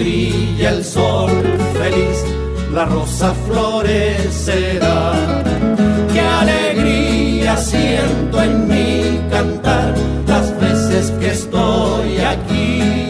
brilla 0.00 0.70
el 0.70 0.82
sol 0.82 1.30
feliz, 1.78 2.24
la 2.72 2.84
rosa 2.86 3.34
florecerá. 3.46 5.12
Qué 6.12 6.20
alegría 6.20 7.56
siento 7.56 8.42
en 8.42 8.54
mi 8.68 9.20
cantar 9.30 9.94
las 10.26 10.46
veces 10.58 11.10
que 11.20 11.28
estoy 11.38 12.18
aquí. 12.34 13.08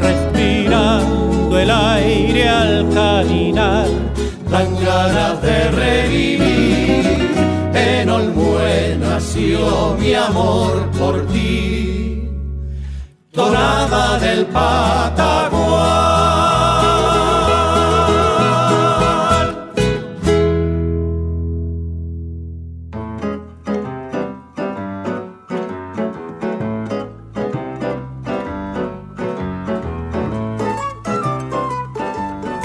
Respirando 0.00 1.58
el 1.58 1.70
aire 1.70 2.48
al 2.48 2.88
caminar, 2.92 3.88
dan 4.50 4.68
ganas 4.84 5.42
de 5.42 5.58
revivir. 5.82 7.18
En 7.74 8.10
Olmué 8.10 8.96
nació 9.00 9.96
mi 9.98 10.12
amor 10.14 10.90
por 10.98 11.26
ti 11.28 11.68
dorada 13.38 14.18
del 14.18 14.46
Patagual. 14.46 15.47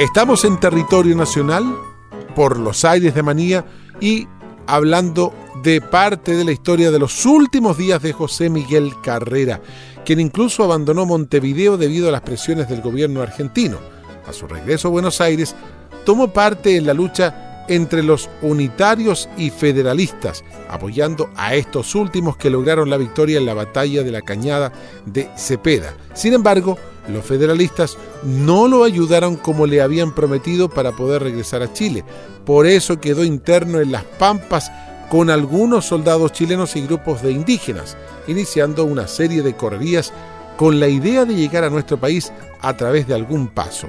Estamos 0.04 0.43
en 0.43 0.60
territorio 0.60 1.16
nacional 1.16 1.64
por 2.36 2.60
los 2.60 2.84
aires 2.84 3.16
de 3.16 3.24
Manía 3.24 3.64
y 4.01 4.28
hablando 4.68 5.34
de 5.64 5.80
parte 5.80 6.36
de 6.36 6.43
la 6.43 6.51
historia 6.51 6.91
de 6.91 6.99
los 6.99 7.26
últimos 7.26 7.78
días 7.78 8.01
de 8.01 8.12
José 8.12 8.49
Miguel 8.49 8.91
Carrera 9.01 9.62
quien 10.04 10.20
incluso 10.20 10.62
abandonó 10.66 11.06
Montevideo 11.06 11.78
debido 11.78 12.10
a 12.10 12.12
las 12.12 12.20
presiones 12.20 12.68
del 12.68 12.82
gobierno 12.82 13.22
argentino. 13.22 13.78
A 14.28 14.34
su 14.34 14.45
regreso 14.45 14.89
a 14.89 14.91
Buenos 14.91 15.22
Aires, 15.22 15.56
tomó 16.06 16.34
parte 16.34 16.76
en 16.76 16.86
la 16.86 16.93
lucha 16.93 17.66
entre 17.70 18.04
los 18.04 18.30
unitarios 18.41 19.30
y 19.38 19.51
federalistas, 19.51 20.43
apoyando 20.70 21.30
a 21.38 21.56
estos 21.56 21.95
últimos 21.95 22.36
que 22.36 22.49
lograron 22.49 22.89
la 22.89 22.97
victoria 22.97 23.38
en 23.38 23.45
la 23.45 23.54
batalla 23.54 24.04
de 24.04 24.12
la 24.12 24.22
Cañada 24.22 24.74
de 25.06 25.30
Cepeda. 25.38 25.93
Sin 26.14 26.34
embargo, 26.34 26.78
los 27.08 27.26
federalistas 27.26 27.97
no 28.24 28.68
lo 28.68 28.84
ayudaron 28.84 29.36
como 29.36 29.66
le 29.66 29.82
habían 29.82 30.14
prometido 30.14 30.70
para 30.70 30.93
poder 30.93 31.24
regresar 31.24 31.62
a 31.62 31.74
Chile. 31.74 32.04
Por 32.45 32.66
eso 32.66 32.99
quedó 32.99 33.24
interno 33.24 33.80
en 33.80 33.91
las 33.91 34.04
Pampas 34.04 34.72
con 35.10 35.30
algunos 35.30 35.86
soldados 35.86 36.32
chilenos 36.32 36.76
y 36.76 36.82
grupos 36.82 37.22
de 37.22 37.32
indígenas, 37.32 37.97
iniciando 38.28 38.86
una 38.86 39.08
serie 39.08 39.41
de 39.41 39.56
correrías 39.56 40.14
con 40.58 40.80
la 40.80 40.88
idea 40.88 41.26
de 41.26 41.36
llegar 41.36 41.64
a 41.64 41.70
nuestro 41.70 41.97
país 41.97 42.32
a 42.62 42.76
través 42.76 43.08
de 43.08 43.14
algún 43.14 43.47
paso. 43.47 43.88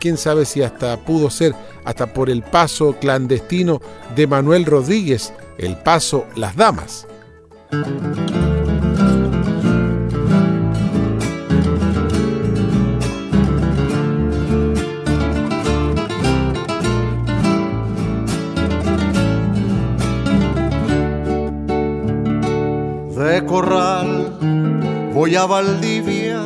Quién 0.00 0.16
sabe 0.16 0.44
si 0.44 0.62
hasta 0.62 0.96
pudo 0.98 1.30
ser 1.30 1.54
hasta 1.84 2.12
por 2.12 2.30
el 2.30 2.42
paso 2.42 2.96
clandestino 3.00 3.80
de 4.16 4.26
Manuel 4.26 4.64
Rodríguez, 4.64 5.32
el 5.58 5.76
paso 5.76 6.26
Las 6.36 6.56
Damas. 6.56 7.06
A 25.36 25.46
Valdivia 25.46 26.42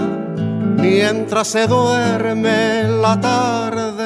mientras 0.76 1.48
se 1.48 1.66
duerme 1.66 2.84
la 2.84 3.20
tarde. 3.20 4.04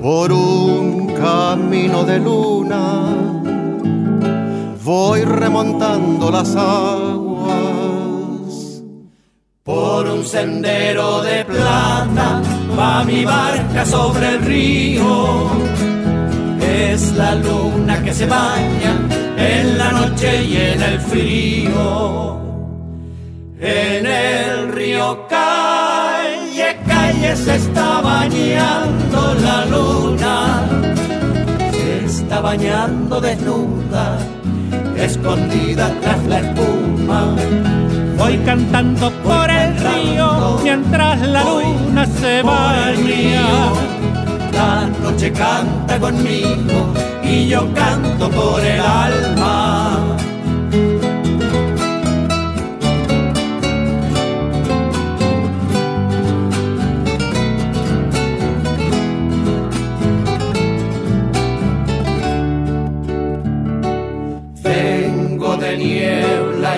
Por 0.00 0.32
un 0.32 1.14
camino 1.14 2.04
de 2.04 2.18
luna 2.18 3.04
voy 4.82 5.22
remontando 5.22 6.30
las 6.30 6.56
aguas. 6.56 7.54
Por 9.62 10.06
un 10.06 10.24
sendero 10.24 11.22
de 11.22 11.44
plata 11.44 12.42
va 12.78 13.04
mi 13.04 13.24
barca 13.24 13.86
sobre 13.86 14.30
el 14.30 14.40
río. 14.42 15.48
Es 16.60 17.12
la 17.12 17.36
luna 17.36 18.02
que 18.02 18.12
se 18.12 18.26
baña 18.26 18.98
en 19.36 19.78
la 19.78 19.92
noche 19.92 20.44
y 20.44 20.56
en 20.56 20.82
el 20.82 21.00
frío. 21.00 22.43
En 23.60 24.04
el 24.04 24.72
río 24.72 25.26
calle, 25.28 26.76
calle 26.88 27.36
se 27.36 27.54
está 27.54 28.00
bañando 28.00 29.34
la 29.34 29.64
luna, 29.66 30.68
se 31.70 32.04
está 32.04 32.40
bañando 32.40 33.20
desnuda, 33.20 34.18
escondida 34.96 35.88
tras 36.02 36.24
la 36.24 36.40
espuma. 36.40 37.36
Voy 38.18 38.38
cantando 38.38 39.10
por 39.22 39.48
el 39.48 39.76
río 39.76 40.58
mientras 40.62 41.20
la 41.20 41.44
luna 41.44 42.06
se 42.06 42.42
baña. 42.42 43.46
La 44.52 44.88
noche 45.00 45.32
canta 45.32 45.98
conmigo 46.00 46.92
y 47.22 47.48
yo 47.48 47.72
canto 47.72 48.28
por 48.30 48.60
el 48.64 48.80
alma. 48.80 49.63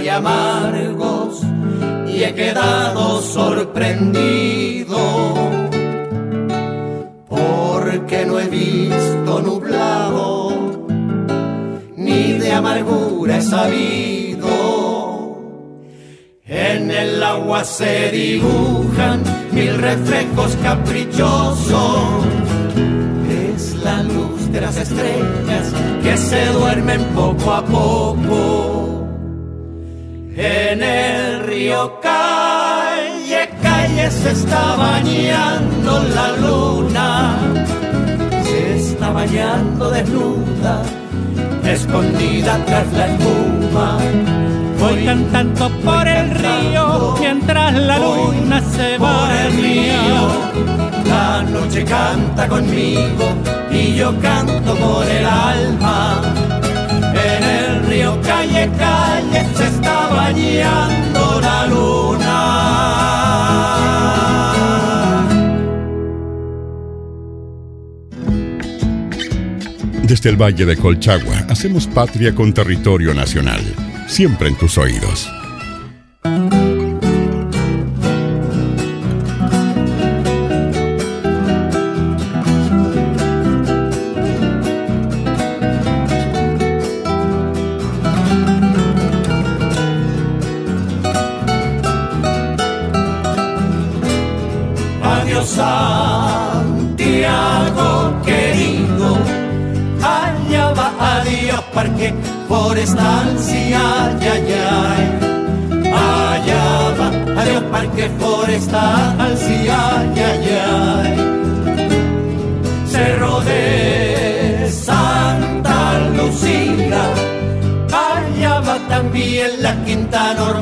Y 0.03 0.09
amargos 0.09 1.43
y 2.07 2.25
he 2.25 2.35
quedado 2.35 3.21
sorprendido 3.23 4.97
porque 7.29 8.27
no 8.27 8.39
he 8.39 8.47
visto 8.47 9.41
nublado 9.43 10.87
ni 11.97 12.33
de 12.33 12.53
amargura 12.53 13.39
he 13.39 13.43
sabido. 13.43 14.49
En 16.47 16.91
el 16.91 17.23
agua 17.23 17.65
se 17.65 18.11
dibujan 18.11 19.23
mil 19.53 19.77
reflejos 19.79 20.57
caprichosos. 20.63 22.25
Es 23.53 23.75
la 23.83 24.03
luz 24.03 24.53
de 24.53 24.61
las 24.61 24.77
estrellas 24.77 25.73
que 26.03 26.17
se 26.17 26.47
duermen 26.53 27.03
poco 27.15 27.53
a 27.53 27.65
poco. 27.65 29.06
En 30.39 30.83
el 30.83 31.47
río 31.47 31.99
calle, 32.03 33.49
calle 33.63 34.11
se 34.11 34.33
está 34.33 34.77
bañando 34.77 36.05
la 36.15 36.33
luna, 36.33 37.39
se 38.45 38.77
está 38.77 39.13
bañando 39.13 39.91
desnuda, 39.91 40.83
escondida 41.65 42.63
tras 42.67 42.93
la 42.93 43.07
espuma. 43.07 43.99
Voy 44.79 45.07
cantando 45.07 45.71
por 45.83 46.07
el 46.07 46.31
río 46.33 47.17
mientras 47.19 47.73
la 47.73 47.99
luna 47.99 48.61
se 48.61 48.99
va 48.99 49.31
el 49.43 49.53
río. 49.55 50.29
La 51.09 51.43
noche 51.45 51.83
canta 51.83 52.47
conmigo 52.47 53.25
y 53.71 53.95
yo 53.95 54.15
canto 54.21 54.75
por 54.75 55.07
el 55.09 55.25
alma. 55.25 56.21
Calle, 58.23 58.71
calle 58.79 59.47
se 59.55 59.67
está 59.67 60.09
bañando 60.09 61.41
la 61.41 61.67
luna. 61.67 62.07
Desde 70.03 70.31
el 70.31 70.37
Valle 70.41 70.65
de 70.67 70.77
Colchagua 70.77 71.47
hacemos 71.49 71.87
patria 71.89 72.35
con 72.35 72.53
territorio 72.53 73.13
nacional, 73.13 73.61
siempre 74.07 74.49
en 74.49 74.57
tus 74.57 74.79
oídos. 74.79 75.29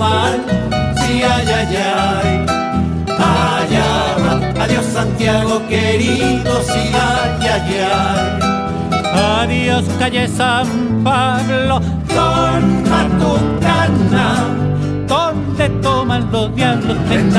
Normal, 0.04 0.44
sí, 0.96 1.22
ay, 1.22 1.46
ay, 1.60 1.76
ay. 1.76 2.46
Allá 3.08 3.90
va, 4.22 4.62
adiós 4.64 4.84
Santiago 4.86 5.62
querido, 5.68 6.62
sí, 6.62 6.90
ay, 6.92 7.48
ay, 7.54 7.80
ay. 7.82 8.40
Adiós 9.42 9.84
calle 9.98 10.28
San 10.28 10.66
Pablo, 11.04 11.80
con 12.08 12.60
Matucana, 12.90 14.26
donde 15.06 15.68
toman 15.82 16.30
los 16.32 16.54
diablos 16.54 16.96
en 17.10 17.30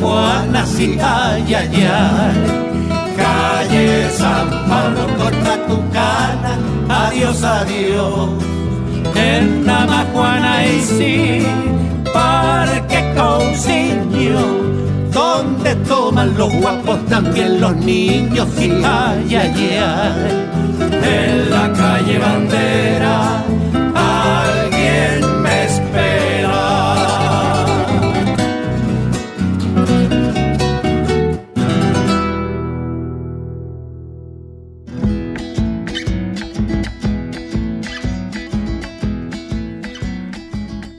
Juana, 0.00 0.66
sí, 0.66 0.98
ay, 1.00 1.54
ay, 1.54 1.88
ay. 1.90 2.36
Calle 3.16 4.10
San 4.10 4.48
Pablo 4.68 5.06
con 5.18 5.34
Matucana, 5.44 6.52
adiós, 6.88 7.42
adiós. 7.42 8.30
En 9.14 9.64
Juana 10.12 10.66
y 10.66 10.80
sí, 10.80 11.46
Donde 15.12 15.74
toman 15.86 16.36
los 16.36 16.52
guapos 16.54 17.04
también 17.06 17.60
los 17.60 17.76
niños, 17.76 18.48
sí, 18.56 18.70
ay, 18.84 19.34
ay, 19.34 19.78
ay 19.78 20.42
en 21.04 21.50
la 21.50 21.72
calle 21.72 22.18
Bandera 22.18 23.44
alguien 23.94 25.42
me 25.42 25.64
espera. 25.64 26.62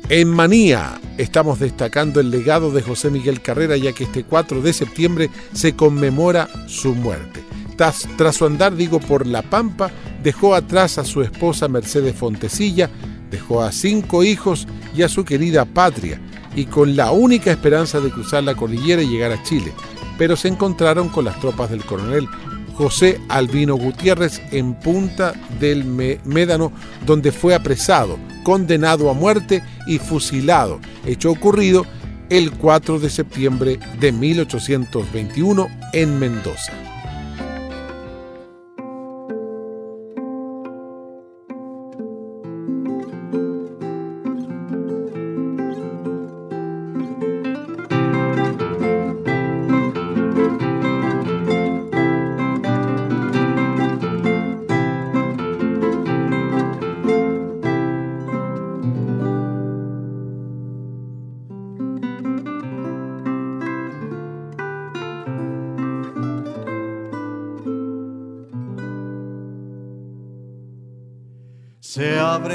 En 0.09 0.29
Manía 0.29 1.02
estamos 1.23 1.59
destacando 1.59 2.19
el 2.19 2.29
legado 2.29 2.71
de 2.71 2.81
José 2.81 3.09
Miguel 3.09 3.41
Carrera 3.41 3.77
ya 3.77 3.93
que 3.93 4.03
este 4.03 4.23
4 4.23 4.61
de 4.61 4.73
septiembre 4.73 5.29
se 5.53 5.75
conmemora 5.75 6.47
su 6.67 6.93
muerte. 6.93 7.43
Tras, 7.75 8.35
su 8.35 8.45
andar, 8.45 8.75
digo, 8.75 8.99
por 8.99 9.25
La 9.25 9.41
Pampa, 9.41 9.89
dejó 10.21 10.53
atrás 10.53 10.97
a 10.97 11.05
su 11.05 11.21
esposa 11.21 11.67
Mercedes 11.67 12.15
Fontecilla, 12.15 12.89
dejó 13.31 13.63
a 13.63 13.71
cinco 13.71 14.23
hijos 14.23 14.67
y 14.95 15.01
a 15.01 15.09
su 15.09 15.25
querida 15.25 15.65
patria, 15.65 16.21
y 16.55 16.65
con 16.65 16.95
la 16.95 17.11
única 17.11 17.51
esperanza 17.51 17.99
de 17.99 18.11
cruzar 18.11 18.43
la 18.43 18.55
cordillera 18.55 19.01
y 19.01 19.07
llegar 19.07 19.31
a 19.31 19.41
Chile. 19.43 19.73
Pero 20.17 20.35
se 20.35 20.49
encontraron 20.49 21.09
con 21.09 21.25
las 21.25 21.39
tropas 21.39 21.71
del 21.71 21.83
coronel 21.83 22.27
José 22.75 23.19
Albino 23.29 23.75
Gutiérrez 23.75 24.41
en 24.51 24.75
Punta 24.75 25.33
del 25.59 25.83
Médano, 25.85 26.71
donde 27.05 27.31
fue 27.31 27.55
apresado, 27.55 28.17
condenado 28.43 29.09
a 29.09 29.13
muerte 29.13 29.63
y 29.87 29.97
fusilado, 29.97 30.79
hecho 31.05 31.31
ocurrido 31.31 31.85
el 32.29 32.51
4 32.51 32.99
de 32.99 33.09
septiembre 33.09 33.79
de 33.99 34.11
1821 34.11 35.67
en 35.93 36.19
Mendoza. 36.19 36.92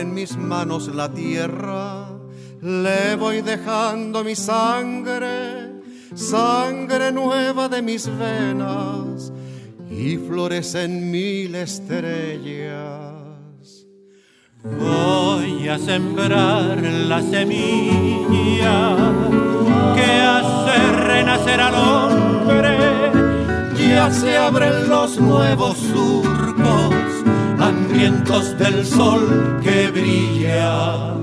Mis 0.04 0.36
manos 0.36 0.88
la 0.94 1.12
tierra, 1.12 2.08
le 2.62 3.16
voy 3.16 3.42
dejando 3.42 4.24
mi 4.24 4.34
sangre, 4.34 5.72
sangre 6.14 7.12
nueva 7.12 7.68
de 7.68 7.82
mis 7.82 8.06
venas 8.18 9.32
y 9.90 10.16
florecen 10.16 11.10
mil 11.10 11.54
estrellas. 11.54 13.18
Voy 14.64 15.68
a 15.68 15.78
sembrar 15.78 16.82
la 16.82 17.22
semilla 17.22 18.96
que 19.94 20.10
hace 20.20 20.92
renacer 21.06 21.60
al 21.60 21.74
hombre. 21.74 22.76
Ya 23.78 24.10
se 24.10 24.36
abren 24.36 24.88
los 24.88 25.18
nuevos 25.20 25.76
surcos, 25.78 26.94
hambrientos 27.68 28.56
del 28.58 28.84
sol 28.84 29.60
que 29.62 29.90
brilla. 29.90 31.14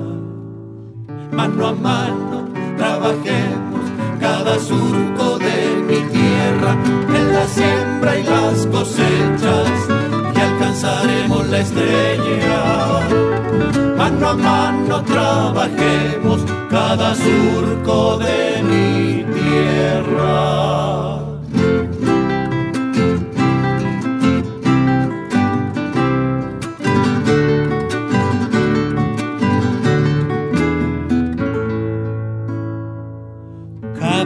Mano 1.32 1.68
a 1.68 1.74
mano 1.74 2.48
trabajemos 2.78 3.84
cada 4.20 4.60
surco 4.60 5.40
de 5.40 5.58
mi 5.88 6.00
tierra 6.18 6.72
en 7.18 7.34
la 7.34 7.46
siembra 7.48 8.20
y 8.20 8.24
las 8.24 8.68
cosechas 8.68 9.70
alcanzaremos 10.36 11.48
la 11.48 11.60
estrella. 11.60 12.62
Mano 13.98 14.30
a 14.30 14.36
mano 14.36 15.04
trabajemos 15.04 16.42
cada 16.70 17.16
surco 17.16 18.20
de 18.20 18.64
mi 18.70 19.24
tierra. 19.34 21.35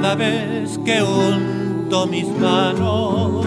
Cada 0.10 0.26
vez 0.26 0.80
que 0.84 1.03
hundo 1.03 2.07
mis 2.07 2.28
manos 2.39 3.45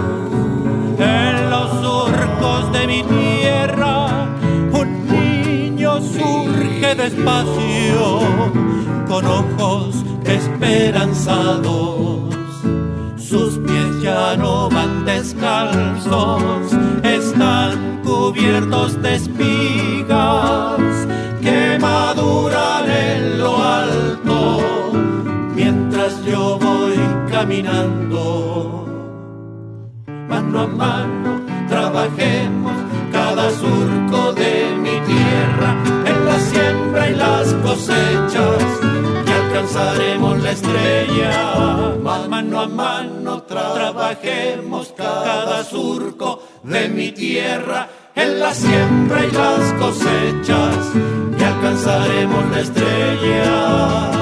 en 0.97 1.51
los 1.51 1.71
surcos 1.83 2.73
de 2.73 2.87
mi 2.87 3.03
tierra, 3.03 4.29
un 4.73 5.09
niño 5.09 6.01
surge 6.01 6.95
despacio 6.95 8.21
con 9.09 9.27
ojos 9.27 10.05
esperanzados. 10.25 12.33
Sus 13.17 13.59
pies 13.59 14.01
ya 14.01 14.37
no 14.37 14.71
van 14.71 15.05
descalzos, 15.05 16.73
están 17.03 18.03
cubiertos 18.05 19.03
de 19.03 19.17
espigas 19.17 20.92
mano 30.29 30.61
a 30.61 30.67
mano 30.67 31.41
trabajemos 31.69 32.73
cada 33.13 33.51
surco 33.51 34.33
de 34.33 34.75
mi 34.77 34.97
tierra 35.13 35.77
en 36.07 36.25
la 36.25 36.39
siembra 36.39 37.11
y 37.11 37.15
las 37.15 37.53
cosechas 37.55 38.63
y 39.27 39.31
alcanzaremos 39.31 40.43
la 40.43 40.51
estrella. 40.51 41.95
Mano 42.03 42.61
a 42.61 42.69
mano 42.69 43.43
trabajemos 43.43 44.95
cada 44.97 45.63
surco 45.65 46.43
de 46.63 46.89
mi 46.89 47.13
tierra 47.13 47.89
en 48.15 48.41
la 48.41 48.53
siembra 48.55 49.25
y 49.27 49.31
las 49.31 49.73
cosechas 49.75 50.77
y 51.39 51.43
alcanzaremos 51.43 52.51
la 52.51 52.61
estrella. 52.61 54.13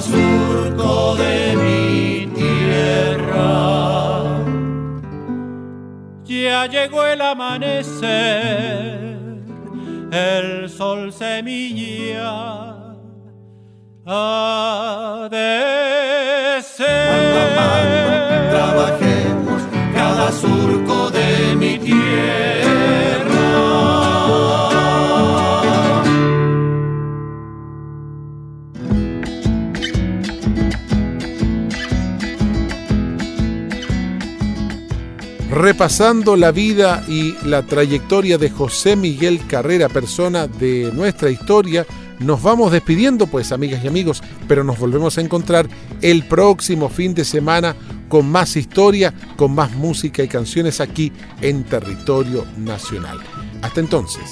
Surco 0.00 1.16
de 1.16 1.56
mi 1.56 2.26
tierra. 2.34 4.22
Ya 6.24 6.66
llegó 6.66 7.04
el 7.06 7.20
amanecer, 7.20 8.98
el 10.10 10.68
sol 10.68 11.12
semilla 11.12 12.74
ha 14.06 15.28
de 15.30 16.62
ser. 16.62 17.54
Trabajemos 18.50 19.62
cada 19.94 20.32
surco 20.32 21.10
de 21.10 21.54
mi 21.56 21.78
tierra. 21.78 22.53
Repasando 35.54 36.34
la 36.34 36.50
vida 36.50 37.04
y 37.06 37.36
la 37.44 37.62
trayectoria 37.62 38.38
de 38.38 38.50
José 38.50 38.96
Miguel 38.96 39.40
Carrera, 39.46 39.88
persona 39.88 40.48
de 40.48 40.90
nuestra 40.92 41.30
historia. 41.30 41.86
Nos 42.18 42.42
vamos 42.42 42.72
despidiendo, 42.72 43.28
pues, 43.28 43.52
amigas 43.52 43.84
y 43.84 43.86
amigos, 43.86 44.20
pero 44.48 44.64
nos 44.64 44.78
volvemos 44.78 45.16
a 45.16 45.20
encontrar 45.20 45.68
el 46.00 46.24
próximo 46.24 46.88
fin 46.88 47.14
de 47.14 47.24
semana 47.24 47.76
con 48.08 48.28
más 48.28 48.56
historia, 48.56 49.14
con 49.36 49.54
más 49.54 49.70
música 49.76 50.24
y 50.24 50.28
canciones 50.28 50.80
aquí 50.80 51.12
en 51.40 51.62
territorio 51.62 52.44
nacional. 52.58 53.18
Hasta 53.62 53.78
entonces. 53.78 54.24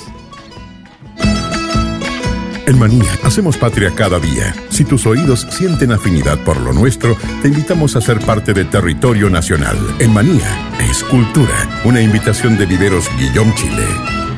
En 2.66 2.78
Manía 2.78 3.18
hacemos 3.24 3.56
patria 3.56 3.92
cada 3.94 4.20
día. 4.20 4.54
Si 4.68 4.84
tus 4.84 5.06
oídos 5.06 5.46
sienten 5.50 5.92
afinidad 5.92 6.38
por 6.44 6.60
lo 6.60 6.72
nuestro, 6.72 7.16
te 7.42 7.48
invitamos 7.48 7.96
a 7.96 8.00
ser 8.00 8.20
parte 8.20 8.52
de 8.52 8.64
Territorio 8.64 9.28
Nacional. 9.28 9.76
En 9.98 10.12
Manía 10.12 10.70
es 10.78 11.02
cultura. 11.04 11.82
Una 11.84 12.00
invitación 12.00 12.56
de 12.56 12.66
Viveros 12.66 13.08
Guillón 13.18 13.52
Chile. 13.56 14.31